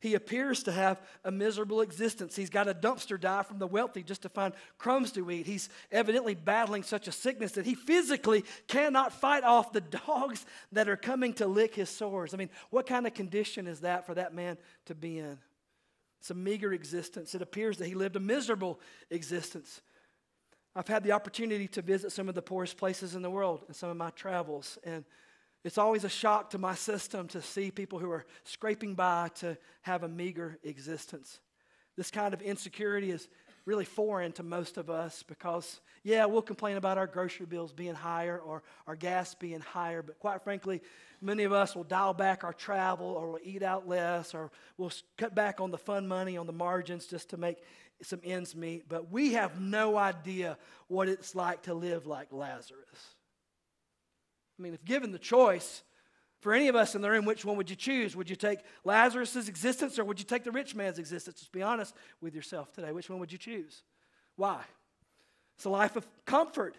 He 0.00 0.14
appears 0.14 0.62
to 0.62 0.72
have 0.72 1.00
a 1.24 1.30
miserable 1.30 1.82
existence. 1.82 2.34
He's 2.34 2.48
got 2.48 2.68
a 2.68 2.74
dumpster 2.74 3.20
dive 3.20 3.46
from 3.46 3.58
the 3.58 3.66
wealthy 3.66 4.02
just 4.02 4.22
to 4.22 4.30
find 4.30 4.54
crumbs 4.78 5.12
to 5.12 5.30
eat. 5.30 5.46
He's 5.46 5.68
evidently 5.92 6.34
battling 6.34 6.82
such 6.82 7.06
a 7.06 7.12
sickness 7.12 7.52
that 7.52 7.66
he 7.66 7.74
physically 7.74 8.44
cannot 8.66 9.12
fight 9.12 9.44
off 9.44 9.72
the 9.72 9.80
dogs 10.06 10.46
that 10.72 10.88
are 10.88 10.96
coming 10.96 11.34
to 11.34 11.46
lick 11.46 11.74
his 11.74 11.90
sores. 11.90 12.32
I 12.32 12.38
mean, 12.38 12.48
what 12.70 12.86
kind 12.86 13.06
of 13.06 13.12
condition 13.12 13.66
is 13.66 13.80
that 13.80 14.06
for 14.06 14.14
that 14.14 14.34
man 14.34 14.56
to 14.86 14.94
be 14.94 15.18
in? 15.18 15.38
It's 16.20 16.30
a 16.30 16.34
meager 16.34 16.72
existence. 16.72 17.34
It 17.34 17.42
appears 17.42 17.76
that 17.78 17.86
he 17.86 17.94
lived 17.94 18.16
a 18.16 18.20
miserable 18.20 18.80
existence. 19.10 19.82
I've 20.74 20.88
had 20.88 21.02
the 21.02 21.12
opportunity 21.12 21.68
to 21.68 21.82
visit 21.82 22.12
some 22.12 22.28
of 22.28 22.34
the 22.34 22.42
poorest 22.42 22.78
places 22.78 23.14
in 23.14 23.22
the 23.22 23.30
world 23.30 23.64
in 23.68 23.74
some 23.74 23.90
of 23.90 23.96
my 23.96 24.10
travels, 24.10 24.78
and 24.82 25.04
it's 25.64 25.78
always 25.78 26.04
a 26.04 26.08
shock 26.08 26.50
to 26.50 26.58
my 26.58 26.74
system 26.74 27.28
to 27.28 27.42
see 27.42 27.70
people 27.70 27.98
who 27.98 28.10
are 28.10 28.24
scraping 28.44 28.94
by 28.94 29.28
to 29.36 29.58
have 29.82 30.02
a 30.02 30.08
meager 30.08 30.58
existence. 30.64 31.40
This 31.96 32.10
kind 32.10 32.32
of 32.32 32.40
insecurity 32.40 33.10
is 33.10 33.28
really 33.66 33.84
foreign 33.84 34.32
to 34.32 34.42
most 34.42 34.78
of 34.78 34.88
us 34.88 35.22
because, 35.22 35.80
yeah, 36.02 36.24
we'll 36.24 36.40
complain 36.40 36.76
about 36.76 36.96
our 36.96 37.06
grocery 37.06 37.44
bills 37.44 37.72
being 37.72 37.94
higher 37.94 38.38
or 38.38 38.62
our 38.86 38.96
gas 38.96 39.34
being 39.34 39.60
higher, 39.60 40.02
but 40.02 40.18
quite 40.18 40.42
frankly, 40.42 40.80
many 41.20 41.44
of 41.44 41.52
us 41.52 41.76
will 41.76 41.84
dial 41.84 42.14
back 42.14 42.42
our 42.42 42.54
travel 42.54 43.06
or 43.06 43.32
we'll 43.32 43.40
eat 43.44 43.62
out 43.62 43.86
less 43.86 44.34
or 44.34 44.50
we'll 44.78 44.92
cut 45.18 45.34
back 45.34 45.60
on 45.60 45.70
the 45.70 45.78
fun 45.78 46.08
money 46.08 46.38
on 46.38 46.46
the 46.46 46.52
margins 46.52 47.06
just 47.06 47.30
to 47.30 47.36
make 47.36 47.58
some 48.02 48.20
ends 48.24 48.56
meet. 48.56 48.88
But 48.88 49.10
we 49.12 49.34
have 49.34 49.60
no 49.60 49.98
idea 49.98 50.56
what 50.88 51.08
it's 51.08 51.34
like 51.34 51.62
to 51.64 51.74
live 51.74 52.06
like 52.06 52.32
Lazarus. 52.32 53.14
I 54.60 54.62
mean, 54.62 54.74
if 54.74 54.84
given 54.84 55.10
the 55.10 55.18
choice 55.18 55.82
for 56.40 56.52
any 56.52 56.68
of 56.68 56.76
us 56.76 56.94
in 56.94 57.00
the 57.00 57.10
room, 57.10 57.24
which 57.24 57.46
one 57.46 57.56
would 57.56 57.70
you 57.70 57.76
choose? 57.76 58.14
Would 58.14 58.28
you 58.28 58.36
take 58.36 58.58
Lazarus' 58.84 59.48
existence 59.48 59.98
or 59.98 60.04
would 60.04 60.18
you 60.18 60.26
take 60.26 60.44
the 60.44 60.50
rich 60.50 60.74
man's 60.74 60.98
existence? 60.98 61.38
Just 61.38 61.52
be 61.52 61.62
honest 61.62 61.94
with 62.20 62.34
yourself 62.34 62.70
today. 62.72 62.92
Which 62.92 63.08
one 63.08 63.20
would 63.20 63.32
you 63.32 63.38
choose? 63.38 63.82
Why? 64.36 64.60
It's 65.56 65.64
a 65.64 65.70
life 65.70 65.96
of 65.96 66.06
comfort. 66.26 66.76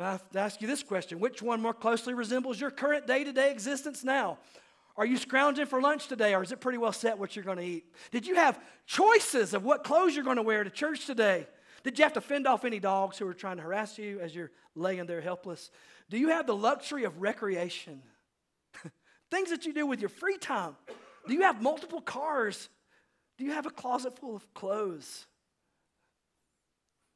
I 0.00 0.12
have 0.12 0.30
to 0.30 0.38
ask 0.40 0.60
you 0.60 0.68
this 0.68 0.82
question 0.82 1.20
Which 1.20 1.42
one 1.42 1.60
more 1.60 1.74
closely 1.74 2.14
resembles 2.14 2.60
your 2.60 2.70
current 2.70 3.06
day 3.06 3.22
to 3.22 3.32
day 3.32 3.50
existence 3.50 4.02
now? 4.02 4.38
Are 4.96 5.06
you 5.06 5.16
scrounging 5.16 5.66
for 5.66 5.80
lunch 5.80 6.08
today, 6.08 6.34
or 6.34 6.42
is 6.42 6.50
it 6.50 6.60
pretty 6.60 6.78
well 6.78 6.92
set 6.92 7.18
what 7.18 7.36
you're 7.36 7.44
going 7.44 7.58
to 7.58 7.64
eat? 7.64 7.84
Did 8.10 8.26
you 8.26 8.34
have 8.34 8.60
choices 8.84 9.54
of 9.54 9.64
what 9.64 9.84
clothes 9.84 10.16
you're 10.16 10.24
going 10.24 10.36
to 10.36 10.42
wear 10.42 10.64
to 10.64 10.70
church 10.70 11.06
today? 11.06 11.46
Did 11.82 11.98
you 11.98 12.04
have 12.04 12.14
to 12.14 12.20
fend 12.20 12.46
off 12.46 12.64
any 12.64 12.80
dogs 12.80 13.18
who 13.18 13.26
were 13.26 13.34
trying 13.34 13.56
to 13.56 13.62
harass 13.62 13.98
you 13.98 14.20
as 14.20 14.34
you're 14.34 14.50
laying 14.74 15.06
there 15.06 15.20
helpless? 15.20 15.70
Do 16.10 16.18
you 16.18 16.28
have 16.28 16.46
the 16.46 16.56
luxury 16.56 17.04
of 17.04 17.20
recreation? 17.20 18.02
Things 19.30 19.50
that 19.50 19.66
you 19.66 19.72
do 19.72 19.86
with 19.86 20.00
your 20.00 20.08
free 20.08 20.38
time. 20.38 20.76
Do 21.26 21.34
you 21.34 21.42
have 21.42 21.62
multiple 21.62 22.00
cars? 22.00 22.68
Do 23.36 23.44
you 23.44 23.52
have 23.52 23.66
a 23.66 23.70
closet 23.70 24.18
full 24.18 24.34
of 24.34 24.54
clothes? 24.54 25.26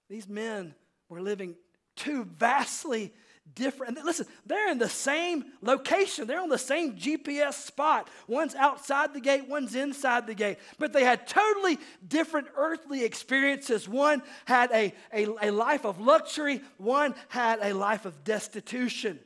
These 0.09 0.29
men 0.29 0.75
were 1.09 1.21
living 1.21 1.57
two 1.97 2.25
vastly 2.25 3.13
different. 3.55 3.97
And 3.97 4.07
listen, 4.07 4.27
they're 4.47 4.71
in 4.71 4.79
the 4.79 4.89
same 4.89 5.45
location. 5.61 6.27
They're 6.27 6.41
on 6.41 6.49
the 6.49 6.59
same 6.59 6.97
GPS 6.97 7.55
spot. 7.55 8.09
One's 8.27 8.55
outside 8.55 9.15
the 9.15 9.21
gate, 9.21 9.49
one's 9.49 9.75
inside 9.75 10.27
the 10.27 10.35
gate. 10.35 10.59
But 10.79 10.93
they 10.93 11.05
had 11.05 11.27
totally 11.27 11.79
different 12.07 12.49
earthly 12.57 13.05
experiences. 13.05 13.89
One 13.89 14.23
had 14.45 14.71
a, 14.73 14.95
a, 15.13 15.49
a 15.49 15.51
life 15.51 15.85
of 15.85 16.01
luxury, 16.01 16.61
one 16.79 17.15
had 17.29 17.59
a 17.63 17.75
life 17.75 18.07
of 18.07 18.25
destitution. 18.25 19.19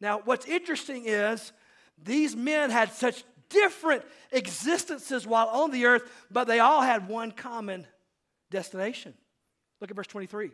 Now, 0.00 0.20
what's 0.24 0.46
interesting 0.46 1.04
is 1.06 1.52
these 2.02 2.36
men 2.36 2.70
had 2.70 2.92
such 2.92 3.24
different 3.48 4.04
existences 4.30 5.26
while 5.26 5.48
on 5.48 5.70
the 5.70 5.86
earth, 5.86 6.08
but 6.30 6.46
they 6.46 6.60
all 6.60 6.82
had 6.82 7.08
one 7.08 7.32
common 7.32 7.86
destination. 8.50 9.14
Look 9.80 9.90
at 9.90 9.96
verse 9.96 10.06
23. 10.06 10.50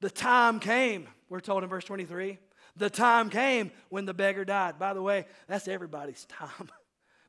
The 0.00 0.10
time 0.10 0.60
came, 0.60 1.06
we're 1.28 1.40
told 1.40 1.62
in 1.62 1.68
verse 1.68 1.84
23. 1.84 2.38
The 2.76 2.90
time 2.90 3.30
came 3.30 3.70
when 3.88 4.06
the 4.06 4.14
beggar 4.14 4.44
died. 4.44 4.78
By 4.78 4.94
the 4.94 5.02
way, 5.02 5.26
that's 5.46 5.68
everybody's 5.68 6.24
time. 6.26 6.70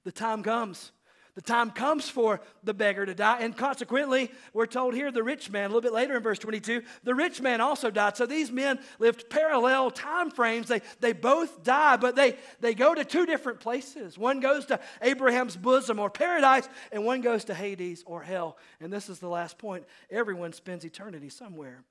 The 0.04 0.12
time 0.12 0.42
comes. 0.42 0.92
The 1.36 1.42
time 1.42 1.72
comes 1.72 2.10
for 2.10 2.42
the 2.64 2.74
beggar 2.74 3.06
to 3.06 3.14
die. 3.14 3.40
And 3.42 3.56
consequently, 3.56 4.32
we're 4.54 4.66
told 4.66 4.94
here 4.94 5.12
the 5.12 5.24
rich 5.24 5.50
man, 5.50 5.66
a 5.66 5.68
little 5.68 5.82
bit 5.82 5.94
later 5.94 6.18
in 6.18 6.24
verse 6.24 6.40
22, 6.40 6.82
the 7.04 7.16
rich 7.16 7.40
man 7.40 7.62
also 7.62 7.90
died. 7.90 8.18
So 8.18 8.26
these 8.26 8.52
men 8.52 8.80
lived 9.00 9.30
parallel 9.30 9.92
time 9.92 10.30
frames. 10.30 10.68
They, 10.68 10.82
they 11.00 11.14
both 11.14 11.64
die, 11.64 11.96
but 11.96 12.18
they, 12.18 12.36
they 12.60 12.74
go 12.74 12.94
to 12.94 13.06
two 13.06 13.26
different 13.26 13.62
places. 13.62 14.18
One 14.18 14.42
goes 14.42 14.66
to 14.66 14.80
Abraham's 15.02 15.56
bosom 15.56 16.00
or 16.00 16.10
paradise, 16.10 16.68
and 16.92 17.06
one 17.06 17.22
goes 17.22 17.46
to 17.46 17.54
Hades 17.54 18.04
or 18.06 18.22
hell. 18.22 18.58
And 18.82 18.92
this 18.92 19.08
is 19.08 19.20
the 19.20 19.30
last 19.30 19.58
point 19.58 19.86
everyone 20.10 20.52
spends 20.52 20.84
eternity 20.84 21.30
somewhere. 21.30 21.86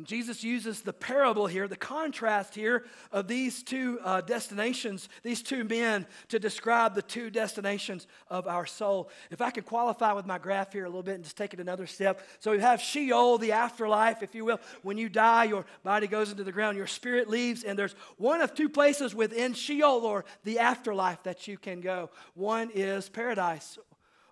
And 0.00 0.06
Jesus 0.06 0.42
uses 0.42 0.80
the 0.80 0.94
parable 0.94 1.46
here, 1.46 1.68
the 1.68 1.76
contrast 1.76 2.54
here 2.54 2.84
of 3.12 3.28
these 3.28 3.62
two 3.62 4.00
uh, 4.02 4.22
destinations, 4.22 5.10
these 5.22 5.42
two 5.42 5.62
men, 5.62 6.06
to 6.28 6.38
describe 6.38 6.94
the 6.94 7.02
two 7.02 7.28
destinations 7.28 8.06
of 8.30 8.48
our 8.48 8.64
soul. 8.64 9.10
If 9.30 9.42
I 9.42 9.50
could 9.50 9.66
qualify 9.66 10.14
with 10.14 10.24
my 10.24 10.38
graph 10.38 10.72
here 10.72 10.86
a 10.86 10.88
little 10.88 11.02
bit 11.02 11.16
and 11.16 11.24
just 11.24 11.36
take 11.36 11.52
it 11.52 11.60
another 11.60 11.86
step. 11.86 12.26
So 12.38 12.52
you 12.52 12.60
have 12.60 12.80
Sheol, 12.80 13.36
the 13.36 13.52
afterlife, 13.52 14.22
if 14.22 14.34
you 14.34 14.46
will. 14.46 14.60
When 14.80 14.96
you 14.96 15.10
die, 15.10 15.44
your 15.44 15.66
body 15.82 16.06
goes 16.06 16.30
into 16.30 16.44
the 16.44 16.52
ground, 16.52 16.78
your 16.78 16.86
spirit 16.86 17.28
leaves, 17.28 17.62
and 17.62 17.78
there's 17.78 17.94
one 18.16 18.40
of 18.40 18.54
two 18.54 18.70
places 18.70 19.14
within 19.14 19.52
Sheol 19.52 20.06
or 20.06 20.24
the 20.44 20.60
afterlife 20.60 21.24
that 21.24 21.46
you 21.46 21.58
can 21.58 21.82
go. 21.82 22.08
One 22.32 22.70
is 22.72 23.10
paradise 23.10 23.78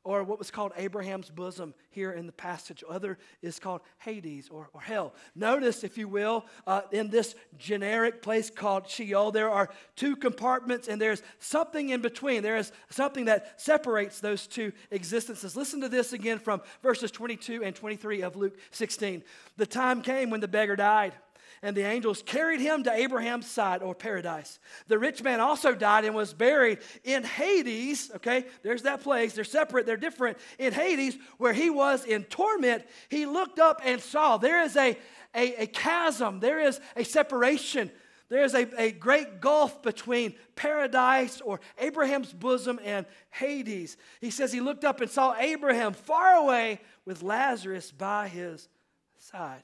or 0.04 0.22
what 0.22 0.38
was 0.38 0.50
called 0.50 0.72
Abraham's 0.76 1.30
bosom 1.30 1.74
here 1.90 2.12
in 2.12 2.26
the 2.26 2.32
passage. 2.32 2.82
Other 2.88 3.18
is 3.42 3.58
called 3.58 3.80
Hades 3.98 4.48
or, 4.50 4.68
or 4.72 4.80
hell. 4.80 5.14
Notice, 5.34 5.84
if 5.84 5.98
you 5.98 6.08
will, 6.08 6.46
uh, 6.66 6.82
in 6.92 7.10
this 7.10 7.34
generic 7.58 8.22
place 8.22 8.50
called 8.50 8.88
Sheol, 8.88 9.32
there 9.32 9.50
are 9.50 9.68
two 9.96 10.16
compartments 10.16 10.88
and 10.88 11.00
there's 11.00 11.22
something 11.38 11.90
in 11.90 12.00
between. 12.00 12.42
There 12.42 12.56
is 12.56 12.72
something 12.90 13.26
that 13.26 13.60
separates 13.60 14.20
those 14.20 14.46
two 14.46 14.72
existences. 14.90 15.56
Listen 15.56 15.80
to 15.80 15.88
this 15.88 16.12
again 16.12 16.38
from 16.38 16.62
verses 16.82 17.10
22 17.10 17.64
and 17.64 17.74
23 17.74 18.22
of 18.22 18.36
Luke 18.36 18.58
16. 18.70 19.22
The 19.56 19.66
time 19.66 20.02
came 20.02 20.30
when 20.30 20.40
the 20.40 20.48
beggar 20.48 20.76
died 20.76 21.14
and 21.62 21.76
the 21.76 21.82
angels 21.82 22.22
carried 22.22 22.60
him 22.60 22.82
to 22.84 22.92
Abraham's 22.92 23.46
side 23.46 23.82
or 23.82 23.94
paradise. 23.94 24.58
The 24.86 24.98
rich 24.98 25.22
man 25.22 25.40
also 25.40 25.74
died 25.74 26.04
and 26.04 26.14
was 26.14 26.32
buried 26.32 26.78
in 27.04 27.24
Hades. 27.24 28.10
Okay, 28.16 28.46
there's 28.62 28.82
that 28.82 29.02
place. 29.02 29.34
They're 29.34 29.44
separate, 29.44 29.86
they're 29.86 29.96
different. 29.96 30.38
In 30.58 30.72
Hades, 30.72 31.18
where 31.38 31.52
he 31.52 31.70
was 31.70 32.04
in 32.04 32.24
torment, 32.24 32.84
he 33.08 33.26
looked 33.26 33.58
up 33.58 33.80
and 33.84 34.00
saw 34.00 34.36
there 34.36 34.62
is 34.62 34.76
a, 34.76 34.96
a, 35.34 35.62
a 35.62 35.66
chasm, 35.66 36.40
there 36.40 36.60
is 36.60 36.80
a 36.96 37.04
separation. 37.04 37.90
There 38.28 38.44
is 38.44 38.54
a, 38.54 38.68
a 38.78 38.92
great 38.92 39.40
gulf 39.40 39.82
between 39.82 40.34
paradise 40.54 41.40
or 41.40 41.60
Abraham's 41.78 42.30
bosom 42.30 42.78
and 42.84 43.06
Hades. 43.30 43.96
He 44.20 44.30
says 44.30 44.52
he 44.52 44.60
looked 44.60 44.84
up 44.84 45.00
and 45.00 45.10
saw 45.10 45.34
Abraham 45.38 45.94
far 45.94 46.34
away 46.34 46.80
with 47.06 47.22
Lazarus 47.22 47.90
by 47.90 48.28
his 48.28 48.68
side. 49.16 49.62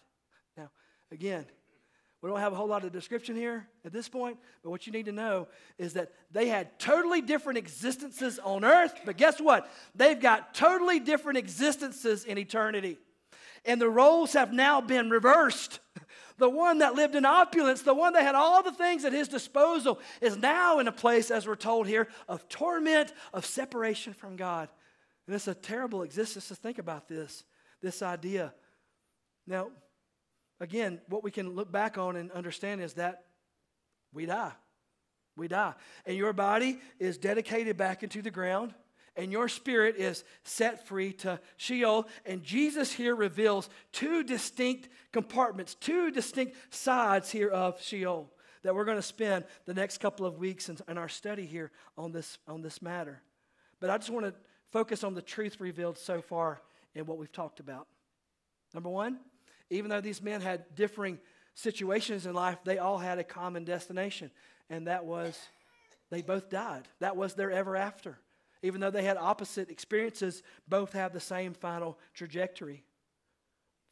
Now, 0.57 0.71
again, 1.13 1.45
we 2.25 2.31
don't 2.31 2.41
have 2.41 2.55
a 2.55 2.57
whole 2.57 2.69
lot 2.69 2.85
of 2.85 2.91
description 2.91 3.37
here 3.37 3.69
at 3.85 3.93
this 3.93 4.09
point, 4.09 4.39
but 4.63 4.71
what 4.71 4.87
you 4.87 4.95
need 4.95 5.05
to 5.05 5.13
know 5.13 5.47
is 5.77 5.93
that 5.93 6.11
they 6.31 6.49
had 6.49 6.79
totally 6.79 7.21
different 7.21 7.59
existences 7.59 8.39
on 8.39 8.65
earth, 8.65 8.99
but 9.05 9.19
guess 9.19 9.39
what? 9.39 9.71
They've 9.95 10.19
got 10.19 10.55
totally 10.55 11.01
different 11.01 11.37
existences 11.37 12.25
in 12.25 12.39
eternity. 12.39 12.97
And 13.67 13.79
the 13.79 13.91
roles 13.91 14.33
have 14.33 14.55
now 14.55 14.81
been 14.81 15.11
reversed. 15.11 15.81
The 16.37 16.51
one 16.51 16.79
that 16.79 16.97
lived 16.97 17.15
in 17.15 17.25
opulence, 17.25 17.83
the 17.83 17.95
one 17.95 18.15
that 18.15 18.25
had 18.25 18.35
all 18.35 18.61
the 18.61 18.73
things 18.73 19.05
at 19.05 19.13
his 19.13 19.29
disposal, 19.29 20.01
is 20.21 20.37
now 20.37 20.81
in 20.81 20.89
a 20.89 20.93
place, 20.93 21.31
as 21.31 21.47
we're 21.47 21.55
told 21.55 21.87
here, 21.87 22.09
of 22.27 22.49
torment, 22.49 23.13
of 23.33 23.47
separation 23.47 24.15
from 24.15 24.35
God. 24.35 24.69
And 25.29 25.37
it's 25.37 25.47
a 25.47 25.55
terrible 25.55 26.03
existence 26.03 26.49
to 26.49 26.57
think 26.57 26.79
about 26.79 27.07
this, 27.07 27.45
this 27.81 28.03
idea. 28.03 28.53
Now, 29.47 29.69
again, 30.61 31.01
what 31.09 31.25
we 31.25 31.31
can 31.31 31.51
look 31.51 31.71
back 31.71 31.99
on 31.99 32.17
and 32.17 32.31
understand 32.33 32.81
is 32.81 32.95
that 32.95 33.25
we 34.13 34.27
die. 34.27 34.53
We 35.37 35.49
die. 35.49 35.75
And 36.07 36.17
your 36.17 36.33
body 36.33 36.79
is 36.99 37.19
dedicated 37.19 37.77
back 37.77 38.03
into 38.03 38.23
the 38.23 38.31
ground, 38.31 38.75
and 39.17 39.33
your 39.33 39.49
spirit 39.49 39.97
is 39.97 40.25
set 40.45 40.87
free 40.87 41.13
to 41.15 41.41
Sheol. 41.57 42.09
And 42.25 42.43
Jesus 42.43 42.93
here 42.93 43.15
reveals 43.15 43.69
two 43.93 44.23
distinct 44.23 44.89
compartments, 45.13 45.75
two 45.75 46.11
distinct 46.11 46.57
sides 46.71 47.31
here 47.31 47.49
of 47.49 47.81
Sheol 47.81 48.31
that 48.63 48.75
we're 48.75 48.85
going 48.85 48.97
to 48.99 49.03
spend 49.03 49.45
the 49.67 49.75
next 49.75 49.99
couple 49.99 50.25
of 50.25 50.39
weeks 50.39 50.69
in, 50.69 50.79
in 50.89 50.99
our 50.99 51.09
study 51.09 51.47
here 51.47 51.71
on 51.99 52.13
this, 52.13 52.39
on 52.49 52.63
this 52.63 52.81
matter. 52.81 53.21
But 53.79 53.91
I 53.91 53.99
just 53.99 54.11
want 54.11 54.27
to 54.27 54.35
focus 54.73 55.05
on 55.05 55.15
the 55.15 55.23
truth 55.23 55.61
revealed 55.61 55.99
so 55.99 56.23
far 56.23 56.61
in 56.95 57.07
what 57.07 57.19
we've 57.19 57.31
talked 57.31 57.61
about. 57.61 57.87
Number 58.73 58.89
one, 58.89 59.19
even 59.75 59.91
though 59.91 60.01
these 60.01 60.23
men 60.23 60.41
had 60.41 60.75
differing 60.75 61.19
situations 61.55 62.27
in 62.27 62.35
life, 62.35 62.59
they 62.65 62.79
all 62.79 62.99
had 62.99 63.19
a 63.19 63.25
common 63.25 63.65
destination, 63.65 64.31
and 64.71 64.87
that 64.87 65.05
was 65.05 65.39
they 66.11 66.23
both 66.23 66.49
died. 66.49 66.87
That 67.01 67.17
was 67.17 67.35
their 67.35 67.51
ever 67.51 67.77
after. 67.77 68.19
Even 68.63 68.81
though 68.81 68.91
they 68.91 69.03
had 69.03 69.17
opposite 69.17 69.69
experiences, 69.69 70.43
both 70.69 70.93
have 70.93 71.13
the 71.13 71.21
same 71.21 71.53
final 71.53 71.99
trajectory. 72.15 72.85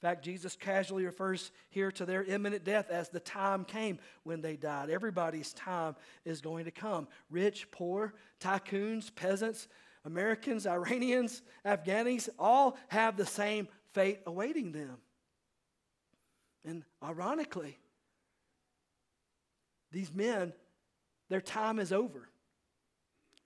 In 0.02 0.08
fact, 0.08 0.24
Jesus 0.24 0.56
casually 0.56 1.04
refers 1.04 1.52
here 1.68 1.92
to 1.92 2.06
their 2.06 2.24
imminent 2.24 2.64
death 2.64 2.90
as 2.90 3.08
the 3.08 3.20
time 3.20 3.64
came 3.64 3.98
when 4.24 4.40
they 4.40 4.56
died. 4.56 4.90
Everybody's 4.90 5.52
time 5.52 5.94
is 6.24 6.40
going 6.40 6.64
to 6.64 6.70
come. 6.70 7.06
Rich, 7.30 7.70
poor, 7.70 8.14
tycoons, 8.40 9.14
peasants, 9.14 9.68
Americans, 10.04 10.66
Iranians, 10.66 11.42
Afghanis, 11.64 12.28
all 12.38 12.76
have 12.88 13.16
the 13.16 13.26
same 13.26 13.68
fate 13.92 14.20
awaiting 14.26 14.72
them. 14.72 14.98
And 16.64 16.84
ironically, 17.02 17.78
these 19.90 20.12
men, 20.12 20.52
their 21.28 21.40
time 21.40 21.78
is 21.78 21.92
over. 21.92 22.28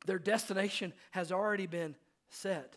Their 0.06 0.18
destination 0.18 0.92
has 1.10 1.32
already 1.32 1.66
been 1.66 1.96
set. 2.28 2.76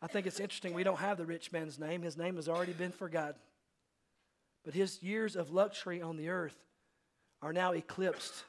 I 0.00 0.08
think 0.08 0.26
it's 0.26 0.40
interesting. 0.40 0.74
We 0.74 0.84
don't 0.84 0.98
have 0.98 1.16
the 1.16 1.24
rich 1.24 1.52
man's 1.52 1.78
name, 1.78 2.02
his 2.02 2.16
name 2.16 2.36
has 2.36 2.48
already 2.48 2.72
been 2.72 2.92
forgotten. 2.92 3.40
But 4.64 4.74
his 4.74 5.02
years 5.02 5.36
of 5.36 5.50
luxury 5.50 6.02
on 6.02 6.16
the 6.16 6.28
earth 6.28 6.56
are 7.40 7.52
now 7.52 7.72
eclipsed 7.72 8.44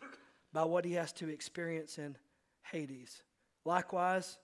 by 0.52 0.64
what 0.64 0.86
he 0.86 0.94
has 0.94 1.12
to 1.14 1.30
experience 1.30 1.98
in 1.98 2.16
Hades. 2.72 3.24
Likewise, 3.66 4.38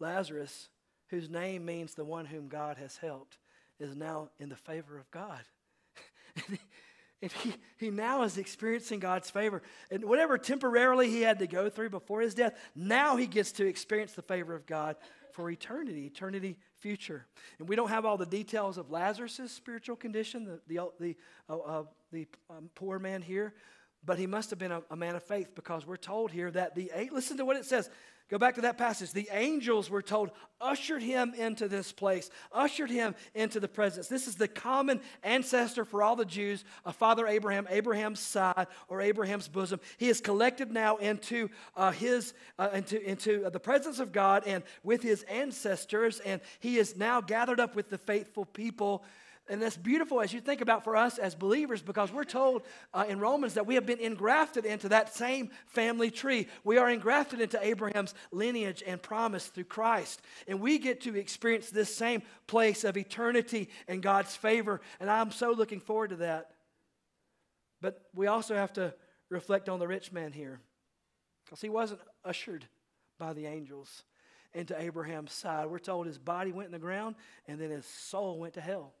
Lazarus, 0.00 0.68
whose 1.08 1.28
name 1.30 1.64
means 1.64 1.94
the 1.94 2.04
one 2.04 2.26
whom 2.26 2.48
God 2.48 2.76
has 2.78 2.96
helped, 2.96 3.38
is 3.78 3.94
now 3.94 4.30
in 4.38 4.48
the 4.48 4.56
favor 4.56 4.98
of 4.98 5.10
God. 5.10 5.42
and 7.22 7.32
he, 7.32 7.54
he 7.78 7.90
now 7.90 8.22
is 8.22 8.38
experiencing 8.38 9.00
God's 9.00 9.30
favor. 9.30 9.62
And 9.90 10.04
whatever 10.04 10.38
temporarily 10.38 11.10
he 11.10 11.22
had 11.22 11.38
to 11.40 11.46
go 11.46 11.68
through 11.68 11.90
before 11.90 12.20
his 12.20 12.34
death, 12.34 12.58
now 12.74 13.16
he 13.16 13.26
gets 13.26 13.52
to 13.52 13.66
experience 13.66 14.12
the 14.12 14.22
favor 14.22 14.54
of 14.54 14.66
God 14.66 14.96
for 15.32 15.50
eternity, 15.50 16.06
eternity 16.06 16.56
future. 16.78 17.26
And 17.58 17.68
we 17.68 17.76
don't 17.76 17.90
have 17.90 18.04
all 18.04 18.16
the 18.16 18.26
details 18.26 18.78
of 18.78 18.90
Lazarus' 18.90 19.52
spiritual 19.52 19.96
condition, 19.96 20.44
the, 20.44 20.60
the, 20.66 20.90
the, 20.98 21.16
uh, 21.48 21.58
uh, 21.58 21.82
the 22.12 22.26
um, 22.50 22.70
poor 22.74 22.98
man 22.98 23.22
here, 23.22 23.54
but 24.04 24.18
he 24.18 24.26
must 24.26 24.50
have 24.50 24.58
been 24.58 24.72
a, 24.72 24.82
a 24.90 24.96
man 24.96 25.14
of 25.14 25.22
faith 25.22 25.54
because 25.54 25.86
we're 25.86 25.96
told 25.96 26.30
here 26.30 26.50
that 26.50 26.74
the, 26.74 26.90
eight. 26.94 27.12
listen 27.12 27.36
to 27.36 27.44
what 27.44 27.56
it 27.56 27.64
says, 27.64 27.90
Go 28.28 28.36
back 28.36 28.56
to 28.56 28.60
that 28.62 28.76
passage. 28.76 29.12
The 29.12 29.28
angels 29.32 29.88
were 29.88 30.02
told, 30.02 30.32
ushered 30.60 31.02
him 31.02 31.32
into 31.34 31.66
this 31.66 31.92
place, 31.92 32.28
ushered 32.52 32.90
him 32.90 33.14
into 33.34 33.58
the 33.58 33.68
presence. 33.68 34.06
This 34.08 34.28
is 34.28 34.36
the 34.36 34.48
common 34.48 35.00
ancestor 35.22 35.86
for 35.86 36.02
all 36.02 36.14
the 36.14 36.26
Jews 36.26 36.62
of 36.84 36.94
Father 36.94 37.26
Abraham, 37.26 37.66
Abraham's 37.70 38.20
side 38.20 38.66
or 38.88 39.00
Abraham's 39.00 39.48
bosom. 39.48 39.80
He 39.96 40.10
is 40.10 40.20
collected 40.20 40.70
now 40.70 40.98
into 40.98 41.48
uh, 41.74 41.90
his 41.90 42.34
uh, 42.58 42.68
into 42.74 43.00
into 43.02 43.48
the 43.48 43.60
presence 43.60 43.98
of 43.98 44.12
God 44.12 44.42
and 44.46 44.62
with 44.82 45.02
his 45.02 45.22
ancestors, 45.22 46.20
and 46.20 46.42
he 46.60 46.76
is 46.76 46.96
now 46.96 47.22
gathered 47.22 47.60
up 47.60 47.74
with 47.74 47.88
the 47.88 47.98
faithful 47.98 48.44
people 48.44 49.04
and 49.48 49.62
that's 49.62 49.76
beautiful 49.76 50.20
as 50.20 50.32
you 50.32 50.40
think 50.40 50.60
about 50.60 50.84
for 50.84 50.96
us 50.96 51.18
as 51.18 51.34
believers 51.34 51.80
because 51.80 52.12
we're 52.12 52.24
told 52.24 52.62
uh, 52.92 53.04
in 53.08 53.18
Romans 53.18 53.54
that 53.54 53.66
we 53.66 53.76
have 53.76 53.86
been 53.86 53.98
engrafted 53.98 54.66
into 54.66 54.90
that 54.90 55.14
same 55.14 55.50
family 55.66 56.10
tree. 56.10 56.48
We 56.64 56.78
are 56.78 56.90
engrafted 56.90 57.40
into 57.40 57.64
Abraham's 57.64 58.14
lineage 58.30 58.82
and 58.86 59.00
promise 59.00 59.46
through 59.46 59.64
Christ. 59.64 60.20
And 60.46 60.60
we 60.60 60.78
get 60.78 61.02
to 61.02 61.16
experience 61.16 61.70
this 61.70 61.94
same 61.94 62.22
place 62.46 62.84
of 62.84 62.96
eternity 62.96 63.70
and 63.86 64.02
God's 64.02 64.36
favor. 64.36 64.80
And 65.00 65.10
I'm 65.10 65.30
so 65.30 65.52
looking 65.52 65.80
forward 65.80 66.10
to 66.10 66.16
that. 66.16 66.50
But 67.80 68.02
we 68.14 68.26
also 68.26 68.54
have 68.54 68.72
to 68.74 68.94
reflect 69.30 69.68
on 69.68 69.78
the 69.78 69.88
rich 69.88 70.12
man 70.12 70.32
here 70.32 70.60
because 71.44 71.60
he 71.60 71.68
wasn't 71.68 72.00
ushered 72.24 72.66
by 73.18 73.32
the 73.32 73.46
angels 73.46 74.04
into 74.52 74.80
Abraham's 74.80 75.32
side. 75.32 75.66
We're 75.66 75.78
told 75.78 76.06
his 76.06 76.18
body 76.18 76.52
went 76.52 76.66
in 76.66 76.72
the 76.72 76.78
ground 76.78 77.16
and 77.46 77.60
then 77.60 77.70
his 77.70 77.86
soul 77.86 78.38
went 78.38 78.54
to 78.54 78.60
hell. 78.60 78.92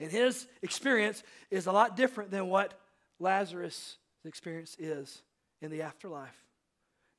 And 0.00 0.10
his 0.10 0.46
experience 0.62 1.22
is 1.50 1.66
a 1.66 1.72
lot 1.72 1.96
different 1.96 2.30
than 2.30 2.48
what 2.48 2.78
Lazarus' 3.18 3.96
experience 4.24 4.76
is 4.78 5.22
in 5.60 5.70
the 5.70 5.82
afterlife. 5.82 6.36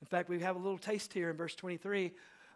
In 0.01 0.07
fact, 0.07 0.29
we 0.29 0.39
have 0.41 0.55
a 0.55 0.59
little 0.59 0.77
taste 0.77 1.13
here 1.13 1.29
in 1.29 1.37
verse 1.37 1.55
23 1.55 2.11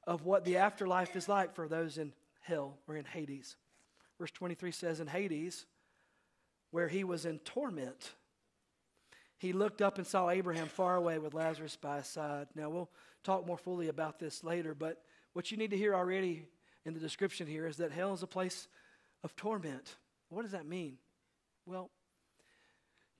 of 0.05 0.25
what 0.25 0.45
the 0.45 0.57
afterlife 0.57 1.15
is 1.15 1.27
like 1.27 1.55
for 1.55 1.67
those 1.67 1.97
in 1.97 2.13
hell 2.41 2.77
or 2.87 2.95
in 2.95 3.05
Hades. 3.05 3.55
Verse 4.19 4.31
23 4.31 4.71
says, 4.71 4.99
In 4.99 5.07
Hades, 5.07 5.65
where 6.71 6.87
he 6.87 7.03
was 7.03 7.25
in 7.25 7.39
torment, 7.39 8.11
he 9.37 9.53
looked 9.53 9.81
up 9.81 9.97
and 9.97 10.05
saw 10.05 10.29
Abraham 10.29 10.67
far 10.67 10.95
away 10.95 11.17
with 11.17 11.33
Lazarus 11.33 11.75
by 11.75 11.97
his 11.97 12.07
side. 12.07 12.47
Now, 12.55 12.69
we'll 12.69 12.89
talk 13.23 13.47
more 13.47 13.57
fully 13.57 13.87
about 13.87 14.19
this 14.19 14.43
later, 14.43 14.75
but 14.75 15.01
what 15.33 15.49
you 15.49 15.57
need 15.57 15.71
to 15.71 15.77
hear 15.77 15.95
already 15.95 16.45
in 16.85 16.93
the 16.93 16.99
description 16.99 17.47
here 17.47 17.65
is 17.65 17.77
that 17.77 17.91
hell 17.91 18.13
is 18.13 18.21
a 18.21 18.27
place 18.27 18.67
of 19.23 19.35
torment. 19.35 19.95
What 20.29 20.43
does 20.43 20.51
that 20.51 20.65
mean? 20.65 20.97
Well, 21.65 21.89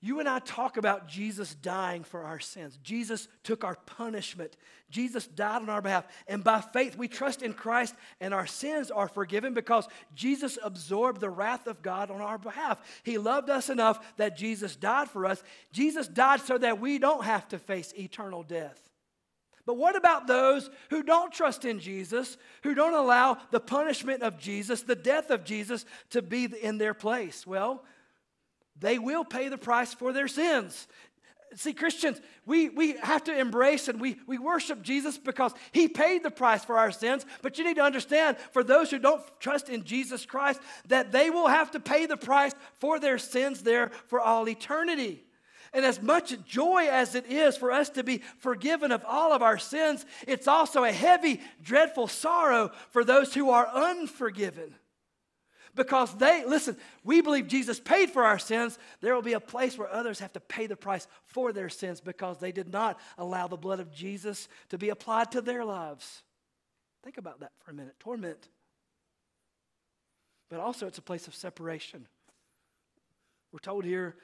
you 0.04 0.20
and 0.20 0.28
I 0.28 0.40
talk 0.40 0.78
about 0.78 1.08
Jesus 1.08 1.54
dying 1.54 2.04
for 2.04 2.24
our 2.24 2.40
sins. 2.40 2.80
Jesus 2.82 3.28
took 3.44 3.64
our 3.64 3.76
punishment. 3.86 4.58
Jesus 4.90 5.28
died 5.28 5.62
on 5.62 5.70
our 5.70 5.82
behalf. 5.82 6.08
And 6.28 6.44
by 6.44 6.60
faith, 6.60 6.98
we 6.98 7.08
trust 7.08 7.44
in 7.44 7.54
Christ, 7.54 7.94
and 8.20 8.34
our 8.34 8.48
sins 8.48 8.90
are 8.90 9.08
forgiven 9.08 9.54
because 9.54 9.88
Jesus 10.16 10.58
absorbed 10.64 11.22
the 11.22 11.30
wrath 11.30 11.68
of 11.68 11.84
God 11.84 12.10
on 12.10 12.20
our 12.20 12.40
behalf. 12.40 12.80
He 13.04 13.20
loved 13.20 13.52
us 13.52 13.70
enough 13.70 14.18
that 14.18 14.36
Jesus 14.36 14.76
died 14.76 15.08
for 15.08 15.28
us. 15.28 15.44
Jesus 15.72 16.08
died 16.08 16.42
so 16.42 16.58
that 16.58 16.80
we 16.80 16.98
don't 16.98 17.24
have 17.24 17.48
to 17.50 17.60
face 17.60 17.94
eternal 17.96 18.42
death. 18.42 18.91
But 19.66 19.78
what 19.78 19.96
about 19.96 20.28
those 20.28 20.70
who 20.90 21.04
don't 21.04 21.32
trust 21.32 21.66
in 21.66 21.80
Jesus, 21.80 22.38
who 22.64 22.74
don't 22.74 22.94
allow 22.94 23.38
the 23.52 23.60
punishment 23.60 24.24
of 24.24 24.38
Jesus, 24.38 24.82
the 24.82 24.96
death 24.96 25.30
of 25.30 25.44
Jesus, 25.44 25.86
to 26.12 26.22
be 26.22 26.46
in 26.46 26.78
their 26.78 26.94
place? 26.94 27.46
Well, 27.46 27.84
they 28.80 28.98
will 28.98 29.24
pay 29.24 29.50
the 29.50 29.58
price 29.58 29.94
for 29.94 30.12
their 30.14 30.28
sins. 30.28 30.88
See, 31.56 31.74
Christians, 31.74 32.22
we, 32.46 32.70
we 32.70 32.94
have 32.94 33.26
to 33.26 33.38
embrace 33.38 33.90
and 33.90 34.00
we, 34.00 34.18
we 34.26 34.38
worship 34.38 34.82
Jesus 34.82 35.18
because 35.18 35.54
he 35.74 35.90
paid 35.90 36.24
the 36.24 36.32
price 36.32 36.64
for 36.64 36.78
our 36.78 36.92
sins. 36.92 37.26
But 37.42 37.58
you 37.58 37.66
need 37.66 37.76
to 37.76 37.84
understand, 37.84 38.38
for 38.52 38.64
those 38.64 38.90
who 38.90 39.00
don't 39.00 39.22
trust 39.40 39.68
in 39.68 39.84
Jesus 39.84 40.26
Christ, 40.26 40.62
that 40.88 41.12
they 41.12 41.30
will 41.30 41.50
have 41.50 41.72
to 41.72 41.80
pay 41.80 42.06
the 42.06 42.16
price 42.16 42.54
for 42.80 43.00
their 43.00 43.18
sins 43.18 43.64
there 43.64 43.92
for 44.08 44.22
all 44.22 44.48
eternity. 44.48 45.26
And 45.74 45.86
as 45.86 46.02
much 46.02 46.36
joy 46.46 46.88
as 46.90 47.16
it 47.16 47.26
is 47.32 47.56
for 47.56 47.72
us 47.72 47.90
to 47.92 48.04
be 48.04 48.22
forgiven 48.40 48.92
of 48.92 49.06
all 49.08 49.32
of 49.32 49.42
our 49.42 49.58
sins, 49.58 50.06
it's 50.28 50.48
also 50.48 50.84
a 50.84 50.92
heavy, 50.92 51.40
dreadful 51.62 52.08
sorrow 52.08 52.72
for 52.90 53.06
those 53.06 53.34
who 53.34 53.52
are 53.52 53.68
unforgiven. 53.68 54.76
Because 55.74 56.14
they, 56.16 56.44
listen, 56.46 56.76
we 57.06 57.22
believe 57.22 57.48
Jesus 57.48 57.80
paid 57.80 58.10
for 58.10 58.26
our 58.26 58.38
sins. 58.38 58.78
There 59.00 59.16
will 59.16 59.22
be 59.22 59.34
a 59.34 59.40
place 59.40 59.78
where 59.78 59.90
others 59.90 60.20
have 60.20 60.34
to 60.34 60.42
pay 60.42 60.68
the 60.68 60.76
price 60.76 61.08
for 61.24 61.54
their 61.54 61.70
sins 61.70 62.02
because 62.02 62.40
they 62.40 62.52
did 62.52 62.74
not 62.74 63.00
allow 63.18 63.48
the 63.48 63.56
blood 63.56 63.80
of 63.80 63.94
Jesus 63.94 64.50
to 64.70 64.78
be 64.78 64.90
applied 64.90 65.32
to 65.32 65.40
their 65.40 65.64
lives. 65.64 66.24
Think 67.04 67.18
about 67.18 67.40
that 67.40 67.54
for 67.60 67.72
a 67.72 67.74
minute. 67.74 67.96
Torment. 68.00 68.50
But 70.50 70.60
also, 70.60 70.88
it's 70.88 70.98
a 70.98 71.02
place 71.02 71.28
of 71.28 71.36
separation. 71.36 72.06
We're 73.54 73.60
told 73.60 73.86
here 73.86 74.18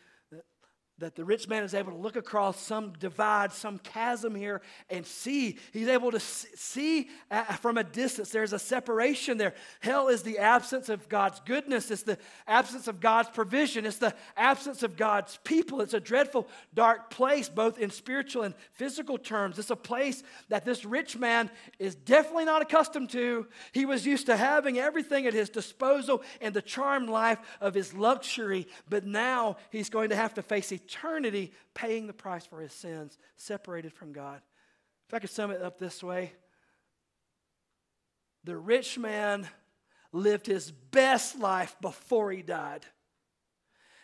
that 1.00 1.16
the 1.16 1.24
rich 1.24 1.48
man 1.48 1.64
is 1.64 1.76
able 1.76 1.92
to 1.92 1.98
look 1.98 2.16
across 2.16 2.60
some 2.60 2.92
divide, 3.00 3.52
some 3.54 3.78
chasm 3.78 4.34
here, 4.34 4.62
and 4.90 5.06
see. 5.06 5.58
He's 5.72 5.88
able 5.88 6.10
to 6.10 6.20
see 6.20 7.10
uh, 7.30 7.44
from 7.58 7.78
a 7.78 7.84
distance. 7.84 8.32
There's 8.32 8.54
a 8.54 8.60
separation 8.60 9.38
there. 9.38 9.54
Hell 9.80 10.08
is 10.08 10.24
the 10.24 10.40
absence 10.40 10.90
of 10.90 11.08
God's 11.08 11.40
goodness, 11.42 11.92
it's 11.92 12.02
the 12.02 12.18
absence 12.48 12.88
of 12.88 13.00
God's 13.00 13.30
provision, 13.30 13.86
it's 13.86 13.98
the 13.98 14.16
absence 14.36 14.82
of 14.82 14.98
God's 14.98 15.38
people. 15.44 15.82
It's 15.82 15.94
a 15.94 16.00
dreadful, 16.00 16.48
dark 16.74 17.12
place, 17.12 17.48
both 17.48 17.78
in 17.78 17.92
spiritual 17.92 18.42
and 18.42 18.56
physical 18.72 19.20
terms. 19.20 19.60
It's 19.60 19.70
a 19.70 19.76
place 19.76 20.24
that 20.50 20.66
this 20.66 20.84
rich 20.84 21.16
man 21.16 21.52
is 21.78 21.94
definitely 21.94 22.46
not 22.46 22.64
accustomed 22.64 23.12
to. 23.12 23.46
He 23.72 23.86
was 23.86 24.06
used 24.06 24.26
to 24.26 24.36
having 24.38 24.80
everything 24.80 25.28
at 25.28 25.34
his 25.34 25.50
disposal 25.50 26.24
and 26.42 26.56
the 26.56 26.62
charmed 26.62 27.10
life 27.10 27.38
of 27.62 27.76
his 27.76 27.94
luxury, 27.94 28.68
but 28.90 29.06
now 29.06 29.58
he's 29.70 29.92
going 29.92 30.10
to 30.10 30.16
have 30.16 30.34
to 30.34 30.42
face 30.42 30.72
eternity 30.72 30.87
paying 31.74 32.08
the 32.08 32.14
price 32.14 32.46
for 32.46 32.62
his 32.62 32.74
sins, 32.74 33.18
separated 33.36 33.94
from 33.94 34.14
God. 34.14 34.42
If 35.08 35.14
I 35.14 35.20
could 35.20 35.30
sum 35.30 35.52
it 35.52 35.62
up 35.62 35.78
this 35.78 36.04
way 36.04 36.34
the 38.44 38.56
rich 38.56 38.98
man 38.98 39.48
lived 40.14 40.48
his 40.48 40.72
best 40.72 41.38
life 41.38 41.76
before 41.82 42.32
he 42.32 42.42
died 42.42 42.86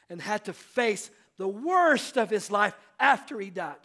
and 0.09 0.21
had 0.21 0.43
to 0.45 0.53
face 0.53 1.09
the 1.37 1.47
worst 1.47 2.17
of 2.17 2.29
his 2.29 2.51
life 2.51 2.75
after 2.99 3.39
he 3.39 3.49
died. 3.49 3.75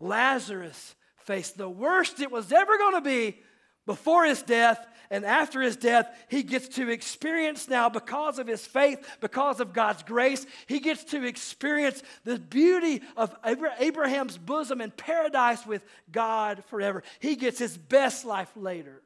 Lazarus 0.00 0.96
faced 1.16 1.56
the 1.56 1.70
worst 1.70 2.20
it 2.20 2.30
was 2.30 2.52
ever 2.52 2.76
going 2.76 2.94
to 2.94 3.00
be 3.00 3.38
before 3.86 4.24
his 4.24 4.42
death 4.42 4.86
and 5.10 5.24
after 5.24 5.60
his 5.60 5.76
death, 5.76 6.08
he 6.28 6.42
gets 6.42 6.68
to 6.76 6.90
experience 6.90 7.68
now, 7.68 7.88
because 7.88 8.38
of 8.38 8.46
his 8.46 8.66
faith, 8.66 8.98
because 9.20 9.60
of 9.60 9.72
God's 9.72 10.02
grace, 10.02 10.44
he 10.66 10.80
gets 10.80 11.04
to 11.04 11.24
experience 11.24 12.02
the 12.24 12.38
beauty 12.38 13.02
of 13.16 13.34
Abraham's 13.44 14.38
bosom 14.38 14.80
and 14.80 14.96
paradise 14.96 15.64
with 15.66 15.84
God 16.10 16.64
forever. 16.66 17.02
He 17.20 17.36
gets 17.36 17.58
his 17.58 17.76
best 17.76 18.24
life 18.24 18.50
later. 18.56 19.02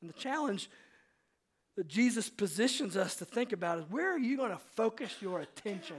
And 0.00 0.08
the 0.08 0.18
challenge 0.18 0.70
that 1.76 1.88
Jesus 1.88 2.30
positions 2.30 2.96
us 2.96 3.16
to 3.16 3.24
think 3.24 3.52
about 3.52 3.78
is 3.78 3.84
where 3.90 4.14
are 4.14 4.18
you 4.18 4.36
going 4.36 4.52
to 4.52 4.60
focus 4.76 5.12
your 5.20 5.40
attention? 5.40 5.96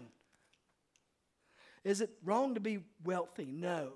Is 1.83 2.01
it 2.01 2.11
wrong 2.23 2.55
to 2.55 2.59
be 2.59 2.79
wealthy? 3.03 3.45
No. 3.51 3.91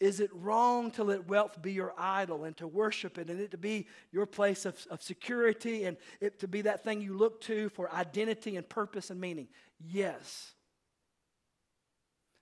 Is 0.00 0.20
it 0.20 0.30
wrong 0.32 0.92
to 0.92 1.04
let 1.04 1.26
wealth 1.26 1.60
be 1.60 1.72
your 1.72 1.92
idol 1.98 2.44
and 2.44 2.56
to 2.58 2.68
worship 2.68 3.18
it 3.18 3.28
and 3.28 3.40
it 3.40 3.50
to 3.50 3.58
be 3.58 3.86
your 4.12 4.26
place 4.26 4.64
of, 4.64 4.86
of 4.90 5.02
security 5.02 5.84
and 5.84 5.96
it 6.20 6.38
to 6.40 6.48
be 6.48 6.62
that 6.62 6.84
thing 6.84 7.00
you 7.00 7.16
look 7.16 7.40
to 7.42 7.68
for 7.70 7.92
identity 7.92 8.56
and 8.56 8.68
purpose 8.68 9.10
and 9.10 9.20
meaning? 9.20 9.48
Yes. 9.80 10.52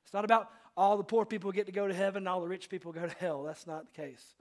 It's 0.05 0.13
not 0.13 0.27
about 0.27 0.51
all 0.77 0.99
the 0.99 1.05
poor 1.05 1.25
people 1.25 1.51
get 1.51 1.67
to 1.67 1.73
go 1.73 1.89
to 1.89 1.95
heaven 1.95 2.19
and 2.19 2.29
all 2.29 2.43
the 2.43 2.49
rich 2.49 2.69
people 2.69 2.93
go 2.93 3.07
to 3.07 3.15
hell. 3.19 3.45
That's 3.45 3.67
not 3.67 3.87
the 3.87 4.03
case. 4.03 4.35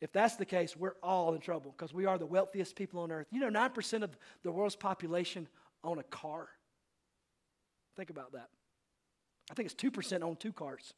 If 0.00 0.12
that's 0.12 0.36
the 0.36 0.44
case, 0.44 0.76
we're 0.76 0.96
all 1.02 1.34
in 1.34 1.40
trouble 1.40 1.74
because 1.76 1.94
we 1.94 2.06
are 2.06 2.18
the 2.18 2.26
wealthiest 2.26 2.74
people 2.74 3.00
on 3.00 3.12
earth. 3.12 3.26
You 3.30 3.40
know, 3.40 3.50
9% 3.50 4.02
of 4.02 4.16
the 4.42 4.50
world's 4.50 4.76
population 4.76 5.48
own 5.84 5.98
a 5.98 6.04
car. 6.04 6.48
Think 7.96 8.10
about 8.10 8.32
that. 8.32 8.48
I 9.50 9.54
think 9.54 9.70
it's 9.70 9.74
2% 9.74 10.22
own 10.22 10.36
two 10.36 10.52
cars. 10.52 10.92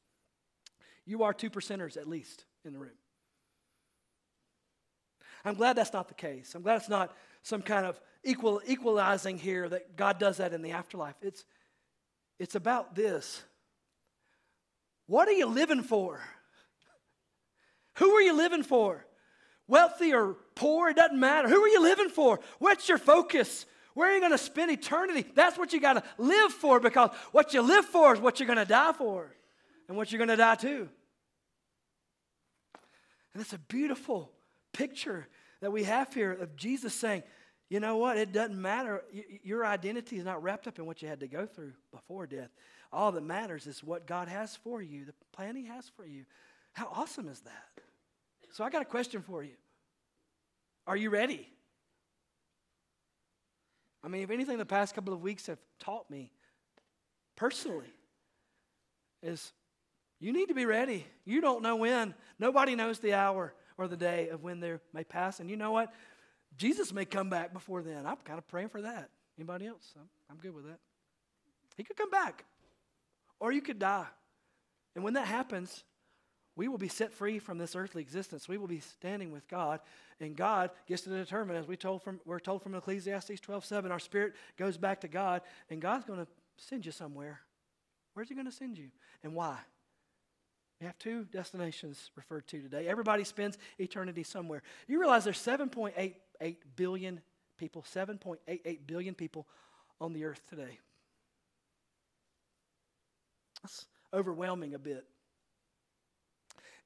You 1.11 1.25
are 1.25 1.35
two 1.35 1.51
percenters 1.51 1.97
at 1.97 2.07
least 2.07 2.45
in 2.65 2.73
the 2.73 2.79
room. 2.79 2.93
I'm 5.45 5.55
glad 5.55 5.75
that's 5.75 5.93
not 5.93 6.07
the 6.07 6.15
case. 6.15 6.55
I'm 6.55 6.63
glad 6.63 6.77
it's 6.77 6.89
not 6.89 7.17
some 7.43 7.63
kind 7.63 7.85
of 7.85 8.01
equal, 8.23 8.63
equalizing 8.65 9.37
here 9.37 9.69
that 9.69 9.97
God 9.97 10.21
does 10.21 10.37
that 10.37 10.53
in 10.53 10.63
the 10.63 10.71
afterlife. 10.71 11.17
It's, 11.21 11.45
it's 12.39 12.55
about 12.55 12.95
this. 12.95 13.43
What 15.09 15.27
are 15.27 15.33
you 15.33 15.47
living 15.47 15.83
for? 15.83 16.21
Who 17.97 18.13
are 18.13 18.23
you 18.23 18.37
living 18.37 18.63
for? 18.63 19.05
Wealthy 19.67 20.15
or 20.15 20.37
poor, 20.55 20.91
it 20.91 20.97
doesn't 20.97 21.19
matter. 21.19 21.49
Who 21.49 21.61
are 21.61 21.69
you 21.69 21.83
living 21.83 22.11
for? 22.11 22.39
What's 22.61 22.89
your 22.89 22.99
focus? 22.99 23.67
Where 23.95 24.09
are 24.09 24.15
you 24.15 24.21
going 24.21 24.31
to 24.31 24.39
spend 24.39 24.71
eternity? 24.71 25.29
That's 25.35 25.59
what 25.59 25.73
you 25.73 25.81
got 25.81 25.95
to 25.95 26.05
live 26.19 26.53
for 26.53 26.79
because 26.79 27.11
what 27.33 27.53
you 27.53 27.63
live 27.63 27.85
for 27.87 28.15
is 28.15 28.21
what 28.21 28.39
you're 28.39 28.47
going 28.47 28.61
to 28.61 28.65
die 28.65 28.93
for 28.93 29.35
and 29.89 29.97
what 29.97 30.13
you're 30.13 30.25
going 30.25 30.29
to 30.29 30.37
die 30.37 30.55
to. 30.55 30.89
And 33.35 33.41
it's 33.41 33.53
a 33.53 33.59
beautiful 33.59 34.33
picture 34.73 35.29
that 35.61 35.73
we 35.73 35.85
have 35.85 36.13
here 36.13 36.33
of 36.33 36.57
Jesus 36.57 36.95
saying, 36.95 37.23
you 37.69 37.79
know 37.79 37.97
what? 37.97 38.17
It 38.17 38.33
doesn't 38.33 38.61
matter. 38.61 39.05
Your 39.45 39.65
identity 39.65 40.19
is 40.19 40.25
not 40.25 40.43
wrapped 40.43 40.67
up 40.67 40.79
in 40.79 40.87
what 40.87 41.03
you 41.03 41.09
had 41.09 41.21
to 41.21 41.29
go 41.29 41.47
through 41.47 41.73
before 41.93 42.27
death. 42.27 42.51
All 42.93 43.13
that 43.13 43.23
matters 43.23 43.69
is 43.69 43.85
what 43.85 44.07
God 44.07 44.27
has 44.27 44.57
for 44.57 44.83
you, 44.83 45.05
the 45.05 45.15
plan 45.33 45.55
He 45.55 45.67
has 45.67 45.89
for 45.97 46.05
you. 46.05 46.25
How 46.73 46.89
awesome 46.93 47.29
is 47.29 47.41
that? 47.41 47.83
So, 48.53 48.65
I 48.65 48.71
got 48.71 48.83
a 48.83 48.87
question 48.87 49.23
for 49.23 49.45
you. 49.45 49.55
Are 50.89 50.97
you 50.97 51.11
ready? 51.11 51.49
I 54.03 54.09
mean, 54.09 54.23
if 54.23 54.31
anything, 54.31 54.59
the 54.59 54.67
past 54.67 54.95
couple 54.95 55.13
of 55.13 55.23
weeks 55.23 55.47
have 55.47 55.59
taught 55.79 56.11
me 56.11 56.33
personally 57.37 57.93
is 59.23 59.53
you 60.21 60.33
need 60.33 60.49
to 60.49 60.55
be 60.55 60.67
ready. 60.67 61.07
You 61.25 61.41
don't 61.41 61.63
know 61.63 61.77
when. 61.77 62.15
Nobody 62.39 62.75
knows 62.75 62.99
the 62.99 63.15
hour 63.15 63.55
or 63.79 63.89
the 63.89 63.97
day 63.97 64.29
of 64.29 64.43
when 64.43 64.61
they 64.61 64.75
may 64.93 65.05
pass. 65.05 65.41
And 65.41 65.49
you 65.49 65.57
know 65.57 65.73
what? 65.73 65.93
Jesus 66.57 66.93
may 66.93 67.07
come 67.07 67.31
back 67.31 67.53
before 67.53 67.83
then. 67.83 68.07
I'm 68.07 68.17
kind 68.25 68.39
of 68.39 68.47
praying 68.47 68.69
for 68.69 68.83
that. 68.83 69.09
Anybody 69.39 69.67
else? 69.67 69.95
I'm, 69.97 70.09
I'm 70.31 70.37
good 70.37 70.55
with 70.55 70.67
that. 70.67 70.79
He 71.77 71.85
could 71.85 71.97
come 71.97 72.11
back, 72.11 72.45
or 73.39 73.53
you 73.53 73.63
could 73.63 73.79
die. 73.79 74.07
And 74.95 75.03
when 75.03 75.15
that 75.15 75.27
happens, 75.27 75.85
we 76.57 76.69
will 76.69 76.77
be 76.77 76.89
set 76.89 77.15
free 77.15 77.39
from 77.39 77.57
this 77.57 77.75
earthly 77.75 78.03
existence. 78.03 78.47
We 78.47 78.59
will 78.59 78.67
be 78.67 78.81
standing 78.81 79.33
with 79.33 79.49
God, 79.49 79.81
and 80.21 80.37
God 80.37 80.71
gets 80.87 81.03
to 81.03 81.09
determine, 81.09 81.57
as 81.57 81.67
we 81.67 81.77
told 81.77 82.03
from, 82.03 82.21
we're 82.27 82.41
told 82.41 82.63
from 82.63 82.75
Ecclesiastes 82.75 83.41
12 83.41 83.65
7, 83.65 83.91
our 83.91 83.99
spirit 83.99 84.35
goes 84.59 84.77
back 84.77 85.01
to 85.01 85.09
God, 85.09 85.41
and 85.71 85.81
God's 85.81 86.05
going 86.05 86.19
to 86.19 86.27
send 86.59 86.85
you 86.85 86.93
somewhere. 86.93 87.41
Where's 88.13 88.29
He 88.29 88.35
going 88.35 88.47
to 88.47 88.53
send 88.53 88.77
you, 88.77 88.89
and 89.23 89.35
why? 89.35 89.57
We 90.81 90.87
have 90.87 90.99
two 90.99 91.25
destinations 91.25 92.11
referred 92.17 92.47
to 92.49 92.63
today. 92.63 92.89
Everybody 92.89 93.25
spends 93.25 93.59
eternity 93.79 94.23
somewhere. 94.23 94.63
You 94.89 94.99
realize 94.99 95.25
there's 95.25 95.39
7.88 95.39 96.57
billion 96.75 97.21
people, 97.59 97.85
7.88 97.95 98.79
billion 98.87 99.15
people 99.15 99.47
on 100.01 100.15
the 100.15 100.25
earth 100.25 100.41
today. 100.49 100.79
That's 103.63 103.87
overwhelming 104.15 104.75
a 104.75 104.79
bit. 104.79 105.05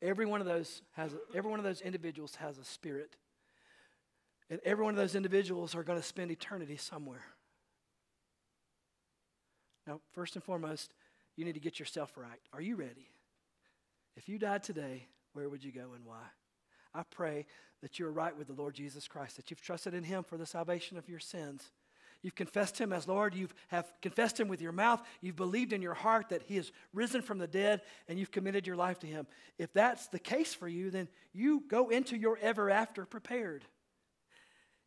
Every 0.02 0.26
one 0.26 0.40
of 0.40 0.46
those 0.46 0.82
has 0.92 1.14
every 1.34 1.50
one 1.50 1.60
of 1.60 1.64
those 1.64 1.80
individuals 1.80 2.34
has 2.34 2.58
a 2.58 2.64
spirit. 2.64 3.16
And 4.50 4.60
every 4.64 4.84
one 4.84 4.92
of 4.92 4.98
those 4.98 5.14
individuals 5.14 5.74
are 5.74 5.84
going 5.84 5.98
to 5.98 6.04
spend 6.04 6.30
eternity 6.30 6.76
somewhere. 6.76 7.24
Now, 9.86 10.00
first 10.12 10.34
and 10.34 10.44
foremost, 10.44 10.92
you 11.36 11.44
need 11.44 11.54
to 11.54 11.60
get 11.60 11.78
yourself 11.78 12.12
right. 12.16 12.40
Are 12.52 12.60
you 12.60 12.76
ready? 12.76 13.08
If 14.16 14.28
you 14.28 14.38
died 14.38 14.62
today, 14.62 15.06
where 15.32 15.48
would 15.48 15.64
you 15.64 15.72
go 15.72 15.92
and 15.94 16.04
why? 16.04 16.22
I 16.94 17.02
pray 17.02 17.46
that 17.82 17.98
you're 17.98 18.12
right 18.12 18.36
with 18.36 18.46
the 18.46 18.52
Lord 18.52 18.74
Jesus 18.74 19.08
Christ, 19.08 19.36
that 19.36 19.50
you've 19.50 19.60
trusted 19.60 19.94
in 19.94 20.04
Him 20.04 20.22
for 20.22 20.36
the 20.36 20.46
salvation 20.46 20.96
of 20.96 21.08
your 21.08 21.18
sins. 21.18 21.72
You've 22.22 22.34
confessed 22.34 22.80
Him 22.80 22.92
as 22.92 23.06
Lord. 23.06 23.34
You 23.34 23.48
have 23.68 23.92
confessed 24.00 24.40
Him 24.40 24.48
with 24.48 24.62
your 24.62 24.72
mouth. 24.72 25.02
You've 25.20 25.36
believed 25.36 25.72
in 25.72 25.82
your 25.82 25.94
heart 25.94 26.30
that 26.30 26.42
He 26.42 26.56
has 26.56 26.72
risen 26.94 27.20
from 27.20 27.38
the 27.38 27.46
dead, 27.46 27.82
and 28.08 28.18
you've 28.18 28.30
committed 28.30 28.66
your 28.66 28.76
life 28.76 28.98
to 29.00 29.06
Him. 29.06 29.26
If 29.58 29.72
that's 29.72 30.06
the 30.06 30.18
case 30.18 30.54
for 30.54 30.68
you, 30.68 30.90
then 30.90 31.08
you 31.32 31.64
go 31.68 31.90
into 31.90 32.16
your 32.16 32.38
ever 32.40 32.70
after 32.70 33.04
prepared. 33.04 33.64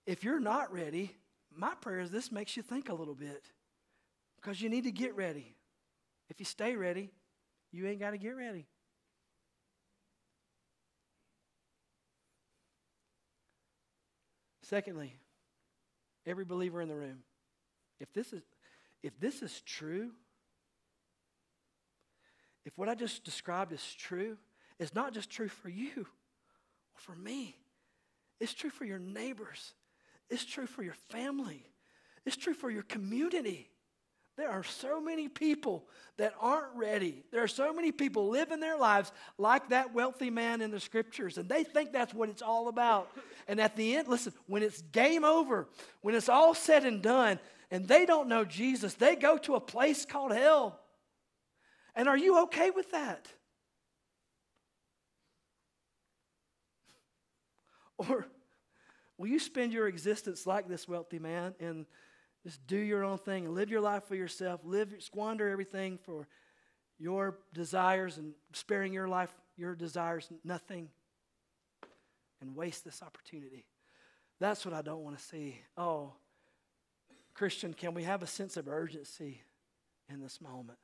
If 0.08 0.24
you're 0.24 0.40
not 0.40 0.74
ready, 0.74 1.14
my 1.56 1.76
prayer 1.82 2.00
is 2.00 2.10
this 2.10 2.32
makes 2.32 2.56
you 2.56 2.64
think 2.64 2.90
a 2.90 2.96
little 2.96 3.16
bit 3.16 3.44
because 4.38 4.62
you 4.62 4.70
need 4.70 4.86
to 4.86 4.92
get 4.92 5.16
ready. 5.16 5.56
If 6.30 6.40
you 6.40 6.46
stay 6.46 6.76
ready, 6.76 7.12
you 7.72 7.86
ain't 7.88 8.00
got 8.00 8.12
to 8.12 8.18
get 8.18 8.36
ready. 8.36 8.66
Secondly, 14.70 15.14
every 16.26 16.44
believer 16.44 16.82
in 16.82 16.90
the 16.90 16.96
room, 16.96 17.20
if 18.00 18.12
this 18.12 18.34
is 18.34 18.42
if 19.02 19.18
this 19.20 19.42
is 19.42 19.62
true, 19.62 20.12
if 22.66 22.78
what 22.78 22.90
I 22.90 22.96
just 22.96 23.24
described 23.24 23.72
is 23.72 23.96
true, 23.98 24.38
it's 24.80 24.94
not 24.94 25.14
just 25.14 25.30
true 25.30 25.48
for 25.48 25.70
you 25.70 25.94
or 25.96 27.00
for 27.00 27.16
me. 27.16 27.56
It's 28.42 28.54
true 28.54 28.70
for 28.70 28.84
your 28.84 29.00
neighbors. 29.00 29.74
It's 30.30 30.44
true 30.44 30.68
for 30.68 30.84
your 30.84 30.96
family. 31.10 31.64
It's 32.26 32.36
true 32.36 32.54
for 32.54 32.70
your 32.70 32.84
community. 32.84 33.70
There 34.38 34.52
are 34.52 34.64
so 34.64 35.02
many 35.02 35.28
people 35.28 35.84
that 36.18 36.36
aren't 36.40 36.76
ready. 36.76 37.24
There 37.32 37.44
are 37.44 37.48
so 37.48 37.74
many 37.74 37.92
people 37.92 38.30
living 38.30 38.60
their 38.60 38.78
lives 38.78 39.12
like 39.40 39.70
that 39.70 39.96
wealthy 39.96 40.30
man 40.30 40.62
in 40.62 40.70
the 40.70 40.80
scriptures, 40.80 41.40
and 41.40 41.50
they 41.50 41.64
think 41.64 41.92
that's 41.92 42.14
what 42.14 42.30
it's 42.30 42.44
all 42.44 42.68
about. 42.68 43.10
And 43.48 43.60
at 43.60 43.76
the 43.76 43.96
end, 43.96 44.08
listen, 44.08 44.34
when 44.46 44.62
it's 44.62 44.82
game 44.84 45.26
over, 45.26 45.68
when 46.02 46.14
it's 46.14 46.30
all 46.30 46.54
said 46.54 46.86
and 46.86 47.02
done, 47.02 47.40
and 47.72 47.88
they 47.88 48.06
don't 48.06 48.30
know 48.30 48.46
Jesus, 48.46 48.94
they 48.94 49.16
go 49.16 49.38
to 49.40 49.56
a 49.56 49.60
place 49.60 50.06
called 50.06 50.32
hell. 50.32 50.80
And 51.96 52.08
are 52.08 52.18
you 52.18 52.44
okay 52.44 52.70
with 52.70 52.92
that? 52.92 53.28
Or 57.98 58.28
will 59.18 59.28
you 59.28 59.40
spend 59.40 59.74
your 59.74 59.88
existence 59.88 60.46
like 60.46 60.68
this 60.68 60.88
wealthy 60.88 61.18
man 61.18 61.56
and 61.60 61.88
just 62.48 62.66
do 62.66 62.78
your 62.78 63.04
own 63.04 63.18
thing 63.18 63.44
and 63.44 63.54
live 63.54 63.70
your 63.70 63.82
life 63.82 64.06
for 64.06 64.16
yourself. 64.16 64.62
Live, 64.64 64.94
squander 65.00 65.50
everything 65.50 66.00
for 66.06 66.30
your 66.98 67.40
desires 67.54 68.18
and 68.18 68.32
sparing 68.54 68.94
your 68.94 69.10
life, 69.10 69.36
your 69.58 69.76
desires, 69.76 70.30
nothing, 70.46 70.88
and 72.40 72.56
waste 72.56 72.86
this 72.86 73.04
opportunity. 73.04 73.66
That's 74.40 74.64
what 74.64 74.74
I 74.74 74.82
don't 74.82 75.04
want 75.04 75.18
to 75.18 75.24
see. 75.26 75.60
Oh, 75.76 76.14
Christian, 77.34 77.74
can 77.74 77.94
we 77.94 78.04
have 78.04 78.24
a 78.24 78.28
sense 78.28 78.56
of 78.56 78.70
urgency 78.70 79.42
in 80.10 80.22
this 80.22 80.40
moment? 80.40 80.80